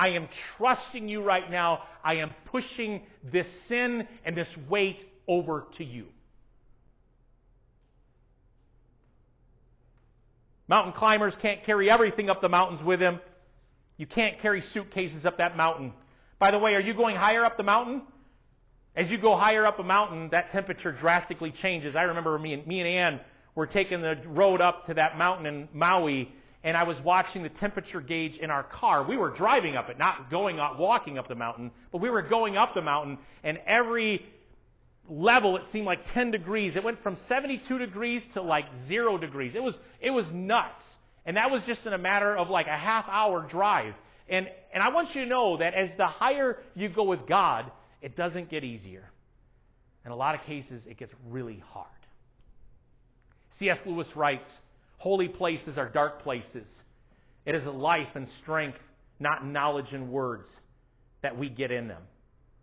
[0.00, 1.82] I am trusting you right now.
[2.02, 4.96] I am pushing this sin and this weight
[5.28, 6.06] over to you.
[10.68, 13.20] Mountain climbers can't carry everything up the mountains with them.
[13.98, 15.92] You can't carry suitcases up that mountain.
[16.38, 18.00] By the way, are you going higher up the mountain?
[18.96, 21.94] As you go higher up a mountain, that temperature drastically changes.
[21.94, 23.20] I remember me and, me and Ann
[23.54, 27.48] were taking the road up to that mountain in Maui, and I was watching the
[27.48, 29.02] temperature gauge in our car.
[29.02, 32.22] We were driving up it, not going up, walking up the mountain, but we were
[32.22, 34.26] going up the mountain, and every
[35.08, 36.76] level it seemed like 10 degrees.
[36.76, 39.54] It went from 72 degrees to like zero degrees.
[39.54, 40.84] It was it was nuts,
[41.24, 43.94] and that was just in a matter of like a half hour drive.
[44.28, 47.70] And and I want you to know that as the higher you go with God,
[48.02, 49.10] it doesn't get easier.
[50.04, 51.86] In a lot of cases, it gets really hard.
[53.58, 53.78] C.S.
[53.84, 54.48] Lewis writes.
[55.00, 56.68] Holy places are dark places.
[57.46, 58.76] It is life and strength,
[59.18, 60.46] not knowledge and words,
[61.22, 62.02] that we get in them.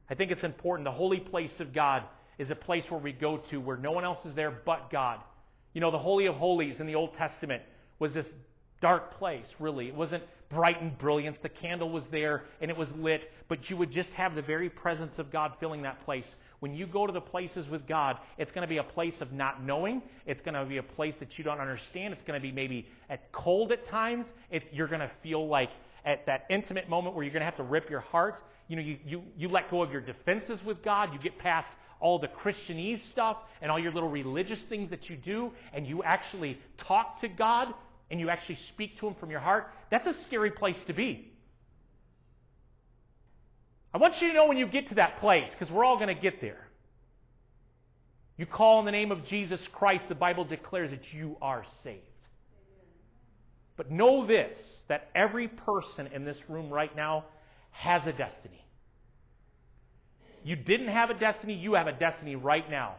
[0.07, 0.85] I think it's important.
[0.85, 2.03] The holy place of God
[2.37, 5.19] is a place where we go to where no one else is there but God.
[5.73, 7.63] You know, the Holy of Holies in the Old Testament
[7.97, 8.27] was this
[8.81, 9.87] dark place, really.
[9.87, 10.21] It wasn't
[10.51, 11.41] bright and brilliant.
[11.41, 14.69] The candle was there and it was lit, but you would just have the very
[14.69, 16.27] presence of God filling that place.
[16.59, 19.31] When you go to the places with God, it's going to be a place of
[19.31, 20.01] not knowing.
[20.25, 22.13] It's going to be a place that you don't understand.
[22.13, 24.25] It's going to be maybe at cold at times.
[24.71, 25.69] You're going to feel like
[26.03, 28.41] at that intimate moment where you're going to have to rip your heart.
[28.67, 31.13] You know, you, you, you let go of your defenses with God.
[31.13, 31.67] You get past
[31.99, 36.03] all the Christianese stuff and all your little religious things that you do, and you
[36.03, 37.73] actually talk to God
[38.09, 39.67] and you actually speak to Him from your heart.
[39.91, 41.31] That's a scary place to be.
[43.93, 46.13] I want you to know when you get to that place, because we're all going
[46.13, 46.67] to get there.
[48.37, 52.03] You call in the name of Jesus Christ, the Bible declares that you are saved.
[53.77, 54.57] But know this
[54.89, 57.25] that every person in this room right now
[57.71, 58.65] has a destiny.
[60.43, 62.95] You didn't have a destiny, you have a destiny right now.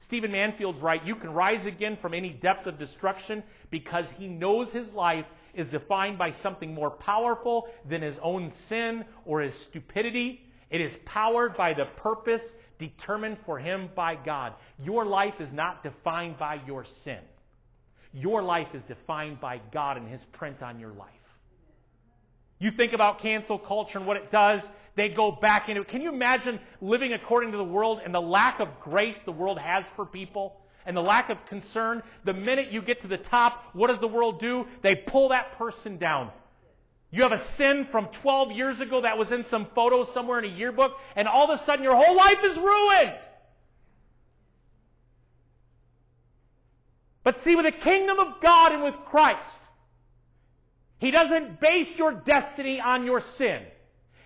[0.00, 1.04] Stephen Mansfield's right.
[1.04, 5.26] You can rise again from any depth of destruction because he knows his life
[5.58, 10.40] is defined by something more powerful than his own sin or his stupidity.
[10.70, 12.42] It is powered by the purpose
[12.78, 14.54] determined for him by God.
[14.82, 17.18] Your life is not defined by your sin.
[18.12, 21.08] Your life is defined by God and his print on your life.
[22.58, 24.60] You think about cancel culture and what it does,
[24.96, 25.88] they go back into it.
[25.88, 29.58] Can you imagine living according to the world and the lack of grace the world
[29.58, 30.56] has for people?
[30.88, 34.08] And the lack of concern, the minute you get to the top, what does the
[34.08, 34.64] world do?
[34.82, 36.30] They pull that person down.
[37.10, 40.46] You have a sin from 12 years ago that was in some photo somewhere in
[40.46, 43.14] a yearbook, and all of a sudden your whole life is ruined.
[47.22, 49.44] But see, with the kingdom of God and with Christ,
[50.98, 53.60] He doesn't base your destiny on your sin.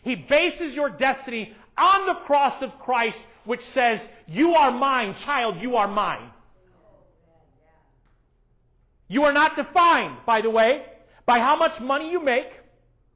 [0.02, 5.56] He bases your destiny on the cross of Christ, which says, You are mine, child,
[5.60, 6.31] you are mine.
[9.12, 10.86] You are not defined, by the way,
[11.26, 12.48] by how much money you make,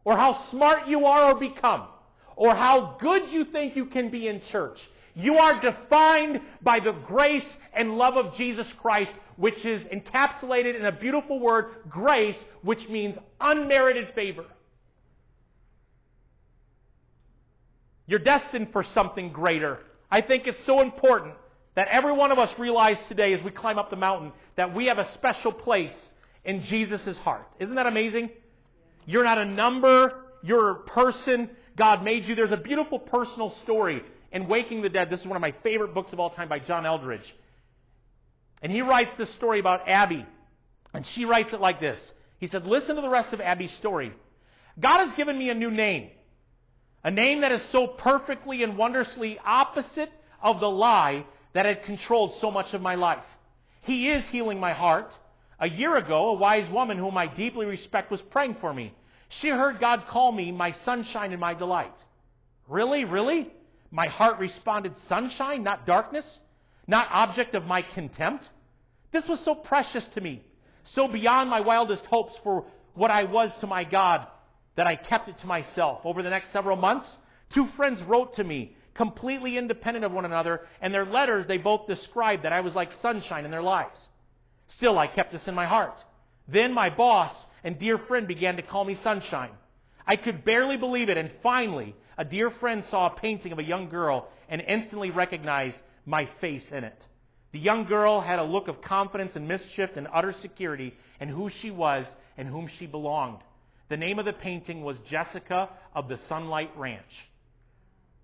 [0.05, 1.89] or how smart you are or become,
[2.37, 4.79] or how good you think you can be in church.
[5.15, 10.85] You are defined by the grace and love of Jesus Christ, which is encapsulated in
[10.85, 14.45] a beautiful word, grace, which means unmerited favor.
[18.07, 19.79] You're destined for something greater.
[20.11, 21.37] I think it's so important
[21.77, 24.87] that every one of us realize today as we climb up the mountain that we
[24.87, 25.95] have a special place
[26.45, 27.47] in Jesus' heart.
[27.61, 28.31] Isn't that amazing?
[29.05, 31.51] You're not a number, you're a person.
[31.77, 32.35] God made you.
[32.35, 34.03] There's a beautiful personal story
[34.33, 35.11] in Waking the Dead.
[35.11, 37.35] This is one of my favorite books of all time by John Eldredge.
[38.63, 40.25] And he writes this story about Abby.
[40.95, 42.01] And she writes it like this.
[42.39, 44.13] He said, Listen to the rest of Abby's story.
[44.81, 46.11] God has given me a new name.
[47.05, 50.11] A name that is so perfectly and wondrously opposite
[50.43, 51.27] of the lie
[51.57, 53.25] that had controlled so much of my life.
[53.81, 55.11] He is healing my heart.
[55.59, 58.93] A year ago, a wise woman whom I deeply respect was praying for me.
[59.31, 61.95] She heard God call me my sunshine and my delight.
[62.69, 63.07] Really?
[63.07, 63.51] Really?
[63.91, 66.27] My heart responded, sunshine, not darkness?
[66.87, 68.47] Not object of my contempt?
[69.11, 70.43] This was so precious to me,
[70.85, 74.27] so beyond my wildest hopes for what I was to my God
[74.77, 76.01] that I kept it to myself.
[76.05, 77.09] Over the next several months,
[77.55, 81.87] two friends wrote to me, completely independent of one another, and their letters, they both
[81.87, 84.01] described that I was like sunshine in their lives.
[84.69, 86.03] Still, I kept this in my heart.
[86.49, 89.51] Then my boss and dear friend began to call me sunshine.
[90.07, 93.65] I could barely believe it, and finally, a dear friend saw a painting of a
[93.65, 97.07] young girl and instantly recognized my face in it.
[97.53, 101.51] The young girl had a look of confidence and mischief and utter security in who
[101.51, 103.41] she was and whom she belonged.
[103.89, 107.03] The name of the painting was Jessica of the Sunlight Ranch.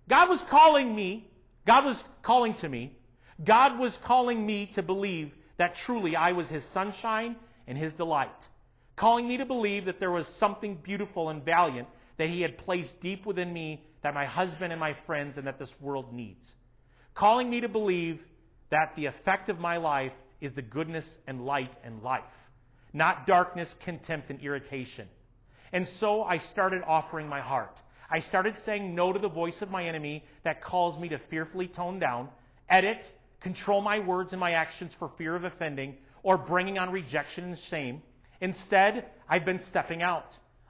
[0.09, 1.27] God was calling me,
[1.65, 2.97] God was calling to me,
[3.43, 7.35] God was calling me to believe that truly I was His sunshine
[7.67, 8.29] and His delight.
[8.95, 11.87] Calling me to believe that there was something beautiful and valiant
[12.17, 15.57] that He had placed deep within me that my husband and my friends and that
[15.57, 16.53] this world needs.
[17.15, 18.19] Calling me to believe
[18.69, 22.23] that the effect of my life is the goodness and light and life,
[22.91, 25.07] not darkness, contempt, and irritation.
[25.71, 27.79] And so I started offering my heart.
[28.13, 31.67] I started saying no to the voice of my enemy that calls me to fearfully
[31.67, 32.29] tone down,
[32.69, 33.03] edit,
[33.41, 37.57] control my words and my actions for fear of offending or bringing on rejection and
[37.71, 38.03] shame.
[38.39, 40.27] Instead, I've been stepping out.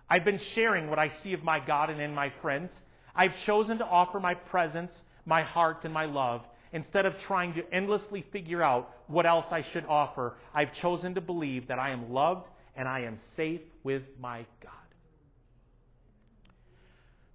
[0.09, 2.71] I've been sharing what I see of my God and in my friends.
[3.13, 4.93] I've chosen to offer my presence,
[5.25, 6.43] my heart, and my love.
[6.71, 11.21] Instead of trying to endlessly figure out what else I should offer, I've chosen to
[11.21, 14.82] believe that I am loved and I am safe with my God.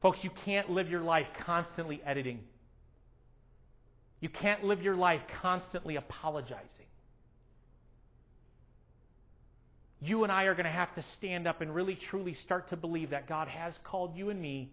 [0.01, 2.41] Folks, you can't live your life constantly editing.
[4.21, 6.87] You can't live your life constantly apologizing.
[10.01, 12.77] You and I are going to have to stand up and really truly start to
[12.77, 14.71] believe that God has called you and me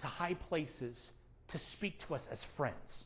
[0.00, 0.96] to high places
[1.48, 3.04] to speak to us as friends.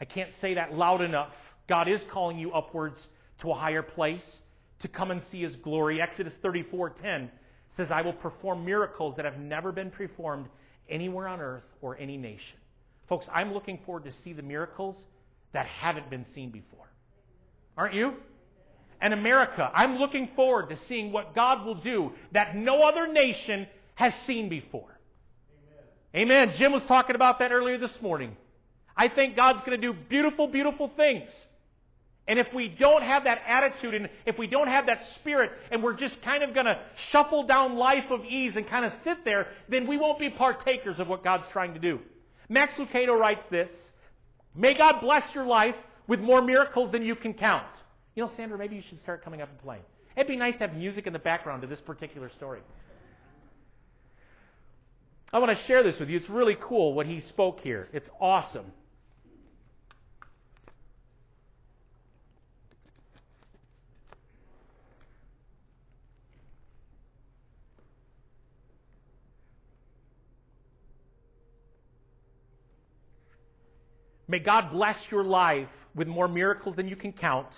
[0.00, 1.32] I can't say that loud enough.
[1.68, 2.96] God is calling you upwards
[3.42, 4.24] to a higher place
[4.82, 6.00] to come and see his glory.
[6.00, 7.30] Exodus 34:10
[7.70, 10.48] says, "I will perform miracles that have never been performed
[10.88, 12.58] anywhere on earth or any nation."
[13.08, 15.06] Folks, I'm looking forward to see the miracles
[15.52, 16.86] that haven't been seen before.
[17.76, 18.14] Aren't you?
[19.00, 23.66] And America, I'm looking forward to seeing what God will do that no other nation
[23.96, 24.98] has seen before.
[26.14, 26.46] Amen.
[26.46, 26.54] Amen.
[26.56, 28.36] Jim was talking about that earlier this morning.
[28.96, 31.28] I think God's going to do beautiful, beautiful things.
[32.28, 35.82] And if we don't have that attitude and if we don't have that spirit and
[35.82, 36.78] we're just kind of going to
[37.10, 41.00] shuffle down life of ease and kind of sit there, then we won't be partakers
[41.00, 41.98] of what God's trying to do.
[42.48, 43.70] Max Lucado writes this
[44.54, 45.74] May God bless your life
[46.06, 47.66] with more miracles than you can count.
[48.14, 49.82] You know, Sandra, maybe you should start coming up and playing.
[50.16, 52.60] It'd be nice to have music in the background to this particular story.
[55.32, 56.18] I want to share this with you.
[56.18, 57.88] It's really cool what he spoke here.
[57.92, 58.66] It's awesome.
[74.32, 77.48] May God bless your life with more miracles than you can count.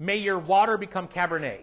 [0.00, 1.60] May your water become Cabernet.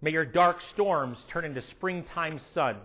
[0.00, 2.76] May your dark storms turn into springtime sun.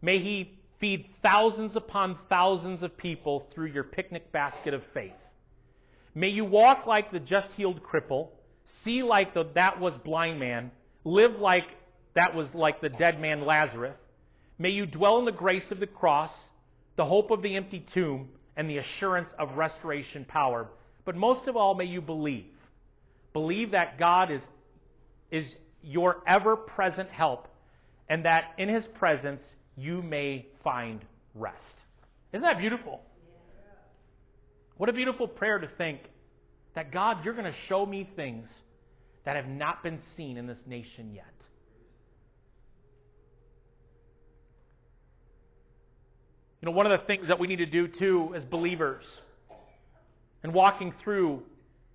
[0.00, 5.12] May He feed thousands upon thousands of people through your picnic basket of faith.
[6.14, 8.28] May you walk like the just healed cripple,
[8.82, 10.70] see like the that was blind man,
[11.04, 11.66] live like
[12.14, 13.98] that was like the dead man Lazarus.
[14.58, 16.32] May you dwell in the grace of the cross,
[16.96, 18.30] the hope of the empty tomb,
[18.60, 20.68] and the assurance of restoration power.
[21.06, 22.44] But most of all, may you believe.
[23.32, 24.42] Believe that God is,
[25.30, 27.48] is your ever present help,
[28.06, 29.40] and that in his presence
[29.78, 31.02] you may find
[31.34, 31.56] rest.
[32.34, 33.00] Isn't that beautiful?
[34.76, 36.00] What a beautiful prayer to think
[36.74, 38.46] that God, you're going to show me things
[39.24, 41.24] that have not been seen in this nation yet.
[46.60, 49.04] You know, one of the things that we need to do too as believers
[50.42, 51.42] and walking through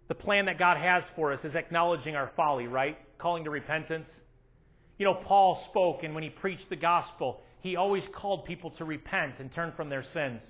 [0.07, 2.97] the plan that God has for us is acknowledging our folly, right?
[3.19, 4.09] Calling to repentance.
[4.97, 8.85] You know, Paul spoke, and when he preached the gospel, he always called people to
[8.85, 10.41] repent and turn from their sins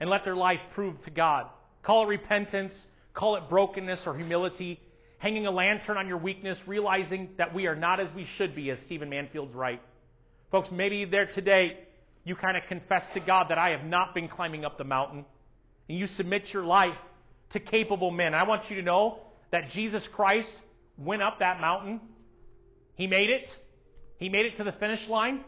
[0.00, 1.46] and let their life prove to God.
[1.82, 2.72] Call it repentance,
[3.14, 4.80] call it brokenness or humility,
[5.18, 8.70] hanging a lantern on your weakness, realizing that we are not as we should be,
[8.70, 9.80] as Stephen Mansfield's right.
[10.50, 11.78] Folks, maybe there today
[12.24, 15.24] you kind of confess to God that I have not been climbing up the mountain,
[15.88, 16.96] and you submit your life
[17.52, 18.34] to capable men.
[18.34, 19.18] I want you to know
[19.50, 20.52] that Jesus Christ
[20.96, 22.00] went up that mountain.
[22.94, 23.46] He made it.
[24.18, 25.40] He made it to the finish line.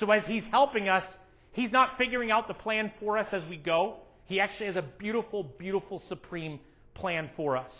[0.00, 1.04] So as He's helping us,
[1.52, 3.98] He's not figuring out the plan for us as we go.
[4.26, 6.58] He actually has a beautiful, beautiful, supreme
[6.94, 7.72] plan for us.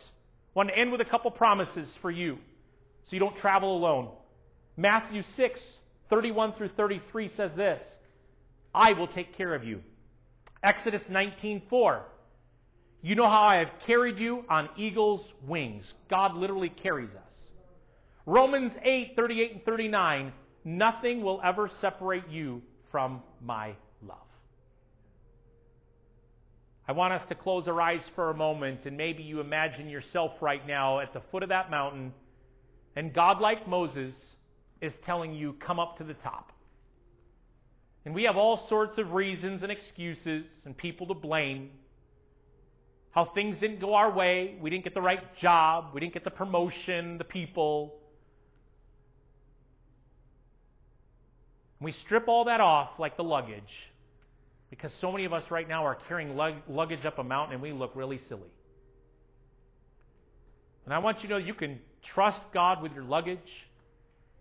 [0.55, 2.39] I want to end with a couple promises for you
[3.05, 4.11] so you don't travel alone.
[4.77, 5.61] Matthew 6,
[6.09, 7.83] 31 through 33 says this
[8.77, 9.83] I will take care of you.
[10.63, 12.05] Exodus 19:4.
[13.01, 15.95] You know how I have carried you on eagle's wings.
[16.09, 17.53] God literally carries us.
[18.27, 20.33] Romans 8:38 and 39.
[20.65, 24.19] Nothing will ever separate you from my love.
[26.87, 30.43] I want us to close our eyes for a moment, and maybe you imagine yourself
[30.43, 32.13] right now at the foot of that mountain,
[32.95, 34.37] and God, like Moses,
[34.81, 36.53] is telling you, Come up to the top.
[38.07, 41.71] And we have all sorts of reasons and excuses and people to blame.
[43.11, 44.57] How things didn't go our way.
[44.61, 45.87] We didn't get the right job.
[45.93, 47.97] We didn't get the promotion, the people.
[51.81, 53.63] We strip all that off like the luggage
[54.71, 57.63] because so many of us right now are carrying lug- luggage up a mountain and
[57.63, 58.53] we look really silly.
[60.85, 61.81] And I want you to know you can
[62.15, 63.67] trust God with your luggage.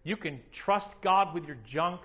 [0.04, 2.02] You can trust God with your junk.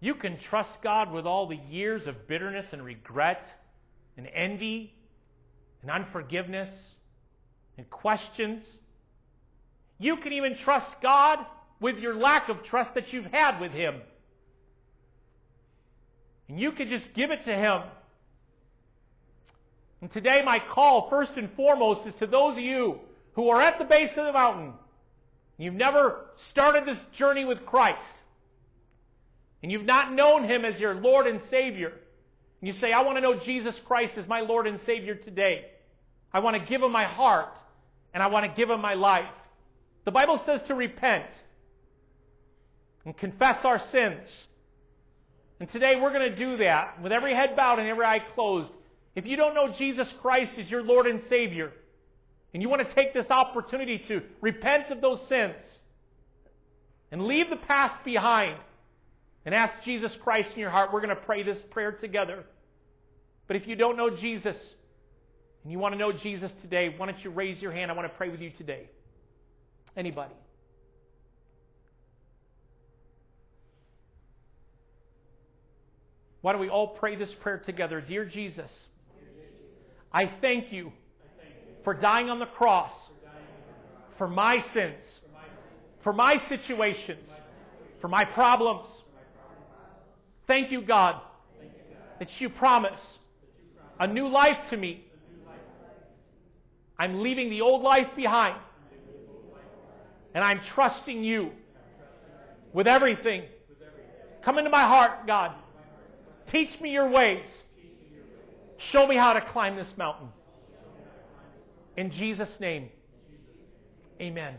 [0.00, 3.46] You can trust God with all the years of bitterness and regret
[4.16, 4.94] and envy
[5.82, 6.70] and unforgiveness
[7.78, 8.62] and questions.
[9.98, 11.38] You can even trust God
[11.80, 14.00] with your lack of trust that you've had with Him.
[16.48, 17.82] And you can just give it to Him.
[20.00, 22.98] And today, my call, first and foremost, is to those of you
[23.32, 24.74] who are at the base of the mountain.
[25.58, 28.00] You've never started this journey with Christ.
[29.62, 31.92] And you've not known Him as your Lord and Savior.
[32.60, 35.66] And you say, I want to know Jesus Christ as my Lord and Savior today.
[36.32, 37.56] I want to give Him my heart.
[38.14, 39.28] And I want to give Him my life.
[40.04, 41.26] The Bible says to repent
[43.04, 44.28] and confess our sins.
[45.58, 48.70] And today we're going to do that with every head bowed and every eye closed.
[49.14, 51.72] If you don't know Jesus Christ as your Lord and Savior,
[52.52, 55.56] and you want to take this opportunity to repent of those sins
[57.10, 58.56] and leave the past behind
[59.46, 62.44] and ask Jesus Christ in your heart, we're going to pray this prayer together.
[63.46, 64.56] But if you don't know Jesus
[65.62, 67.90] and you want to know Jesus today, why don't you raise your hand?
[67.90, 68.90] I want to pray with you today.
[69.96, 70.34] Anybody?
[76.40, 78.00] Why don't we all pray this prayer together?
[78.00, 78.70] Dear Jesus,
[80.12, 80.92] I thank you
[81.84, 82.90] for dying on the cross
[84.18, 85.02] for my sins,
[86.02, 87.28] for my situations,
[88.00, 88.88] for my problems.
[90.46, 91.20] Thank you, God,
[92.18, 93.00] that you promise
[93.98, 95.04] a new life to me.
[96.98, 98.56] I'm leaving the old life behind.
[100.34, 101.50] And I'm trusting you
[102.72, 103.44] with everything.
[104.44, 105.52] Come into my heart, God.
[106.50, 107.46] Teach me your ways.
[108.78, 110.28] Show me how to climb this mountain.
[111.96, 112.90] In Jesus' name,
[114.20, 114.54] amen.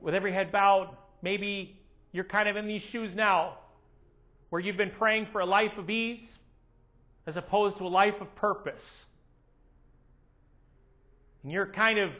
[0.00, 0.88] With every head bowed,
[1.20, 1.78] maybe
[2.12, 3.58] you're kind of in these shoes now,
[4.52, 6.20] where you've been praying for a life of ease
[7.26, 8.84] as opposed to a life of purpose.
[11.42, 12.10] And you're kind of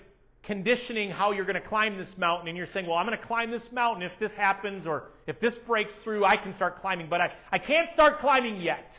[0.43, 3.27] conditioning how you're going to climb this mountain, and you're saying, Well, I'm going to
[3.27, 4.03] climb this mountain.
[4.03, 7.09] If this happens or if this breaks through, I can start climbing.
[7.11, 8.91] But I, I can't start climbing yet.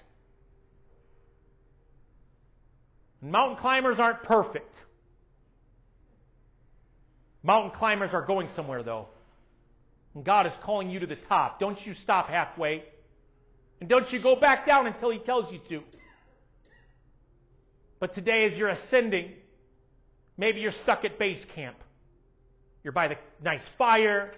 [3.19, 4.75] Mountain climbers aren't perfect.
[7.41, 9.07] Mountain climbers are going somewhere, though.
[10.13, 11.59] And God is calling you to the top.
[11.59, 12.83] Don't you stop halfway.
[13.83, 15.83] And don't you go back down until He tells you to.
[17.99, 19.33] But today, as you're ascending,
[20.37, 21.75] maybe you're stuck at base camp.
[22.81, 24.31] You're by the nice fire,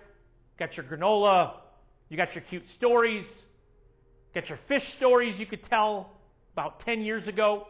[0.58, 1.58] got your granola,
[2.10, 3.24] you got your cute stories,
[4.34, 6.10] got your fish stories you could tell
[6.54, 7.68] about 10 years ago.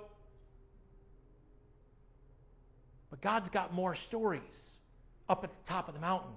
[3.09, 4.41] But God's got more stories
[5.27, 6.35] up at the top of the mountain.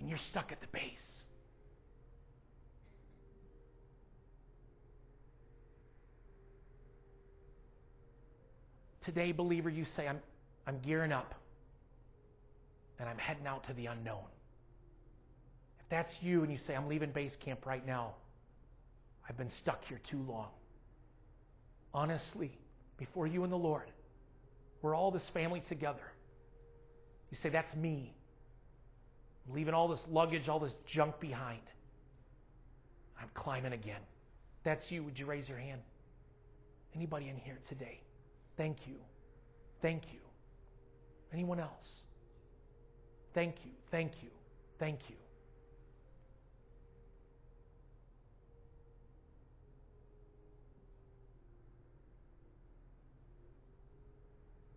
[0.00, 1.18] And you're stuck at the base.
[9.08, 10.18] Today, believer, you say, I'm,
[10.66, 11.34] I'm gearing up
[13.00, 14.26] and I'm heading out to the unknown.
[15.80, 18.16] If that's you and you say, I'm leaving base camp right now,
[19.26, 20.48] I've been stuck here too long.
[21.94, 22.52] Honestly,
[22.98, 23.90] before you and the Lord,
[24.82, 26.04] we're all this family together.
[27.30, 28.14] You say, That's me.
[29.48, 31.62] I'm leaving all this luggage, all this junk behind.
[33.18, 34.02] I'm climbing again.
[34.64, 35.02] That's you.
[35.04, 35.80] Would you raise your hand?
[36.94, 38.02] Anybody in here today?
[38.58, 38.96] Thank you.
[39.80, 40.18] Thank you.
[41.32, 41.88] Anyone else?
[43.32, 43.70] Thank you.
[43.92, 44.28] Thank you.
[44.80, 45.14] Thank you.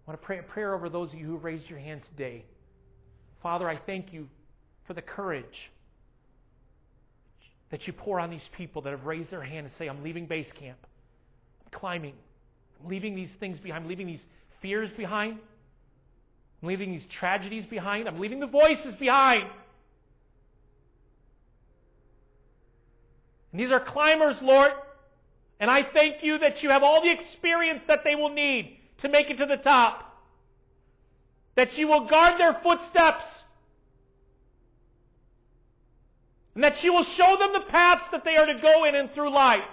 [0.05, 2.45] I want to pray a prayer over those of you who raised your hand today.
[3.41, 4.27] Father, I thank you
[4.86, 5.71] for the courage
[7.71, 10.27] that you pour on these people that have raised their hand and say, I'm leaving
[10.27, 10.77] base camp.
[11.63, 12.13] I'm climbing.
[12.86, 13.88] Leaving these things behind.
[13.88, 14.21] Leaving these
[14.61, 15.39] fears behind.
[16.61, 18.07] I'm leaving these tragedies behind.
[18.07, 19.47] I'm leaving the voices behind.
[23.51, 24.71] And these are climbers, Lord.
[25.59, 29.09] And I thank you that you have all the experience that they will need to
[29.09, 30.07] make it to the top.
[31.55, 33.25] That you will guard their footsteps.
[36.55, 39.11] And that you will show them the paths that they are to go in and
[39.13, 39.63] through life.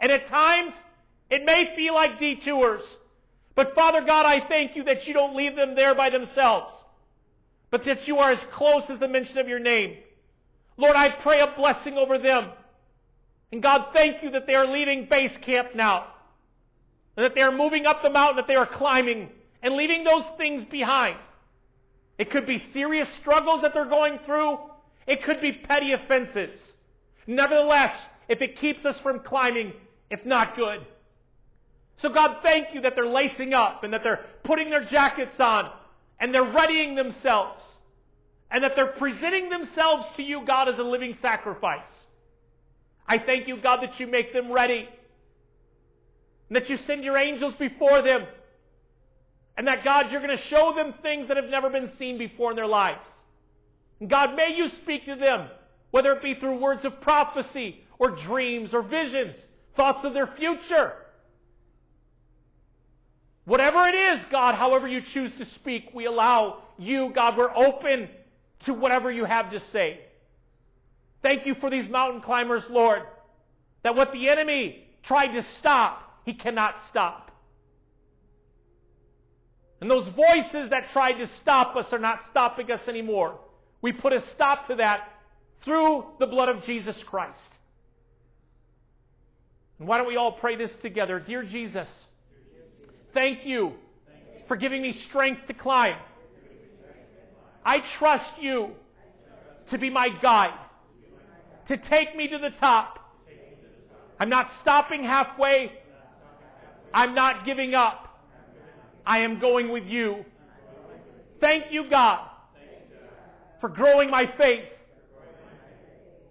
[0.00, 0.72] And at times,
[1.30, 2.82] it may feel like detours.
[3.54, 6.72] But Father God, I thank you that you don't leave them there by themselves.
[7.70, 9.96] But that you are as close as the mention of your name.
[10.76, 12.50] Lord, I pray a blessing over them.
[13.52, 16.06] And God, thank you that they are leaving base camp now
[17.16, 19.28] and that they are moving up the mountain, that they are climbing
[19.62, 21.16] and leaving those things behind.
[22.18, 24.58] It could be serious struggles that they're going through.
[25.06, 26.58] It could be petty offenses.
[27.26, 27.94] Nevertheless,
[28.28, 29.72] if it keeps us from climbing,
[30.10, 30.86] it's not good.
[32.00, 35.70] So God, thank you that they're lacing up and that they're putting their jackets on
[36.18, 37.62] and they're readying themselves
[38.50, 41.86] and that they're presenting themselves to you, God, as a living sacrifice.
[43.06, 44.88] I thank you, God, that you make them ready
[46.48, 48.26] and that you send your angels before them.
[49.56, 52.50] And that, God, you're going to show them things that have never been seen before
[52.50, 53.04] in their lives.
[54.00, 55.48] And God, may you speak to them,
[55.90, 59.36] whether it be through words of prophecy or dreams or visions,
[59.76, 60.94] thoughts of their future.
[63.50, 68.08] Whatever it is, God, however you choose to speak, we allow you, God, we're open
[68.66, 69.98] to whatever you have to say.
[71.20, 73.02] Thank you for these mountain climbers, Lord,
[73.82, 77.32] that what the enemy tried to stop, he cannot stop.
[79.80, 83.40] And those voices that tried to stop us are not stopping us anymore.
[83.82, 85.08] We put a stop to that
[85.64, 87.36] through the blood of Jesus Christ.
[89.80, 91.18] And why don't we all pray this together?
[91.18, 91.88] Dear Jesus,
[93.14, 93.72] thank you
[94.48, 95.96] for giving me strength to climb.
[97.64, 98.70] I trust you
[99.70, 100.58] to be my guide,
[101.68, 102.98] to take me to the top.
[104.18, 105.72] I'm not stopping halfway.
[106.92, 108.26] I'm not giving up.
[109.06, 110.24] I am going with you.
[111.40, 112.28] Thank you, God,
[113.60, 114.64] for growing my faith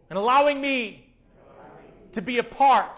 [0.10, 1.14] and allowing me
[2.14, 2.98] to be a part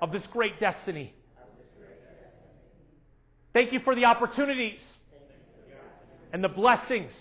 [0.00, 1.13] of this great destiny.
[3.54, 4.80] Thank you for the opportunities
[6.32, 7.12] and the blessings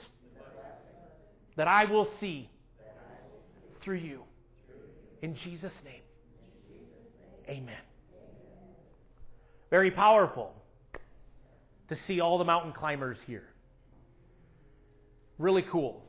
[1.55, 2.49] that I will see
[3.81, 4.23] through you.
[5.21, 6.01] In Jesus' name,
[7.47, 7.77] amen.
[9.69, 10.53] Very powerful
[11.89, 13.47] to see all the mountain climbers here.
[15.37, 16.03] Really cool.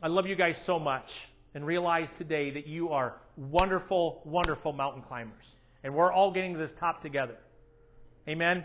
[0.00, 1.10] I love you guys so much
[1.54, 5.44] and realize today that you are wonderful, wonderful mountain climbers.
[5.82, 7.36] And we're all getting to this top together.
[8.28, 8.64] Amen.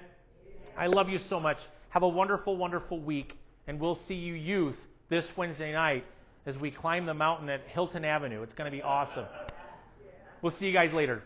[0.78, 1.58] I love you so much.
[1.90, 4.76] Have a wonderful, wonderful week, and we'll see you youth
[5.10, 6.04] this Wednesday night
[6.46, 8.44] as we climb the mountain at Hilton Avenue.
[8.44, 9.26] It's going to be awesome.
[10.42, 11.24] We'll see you guys later.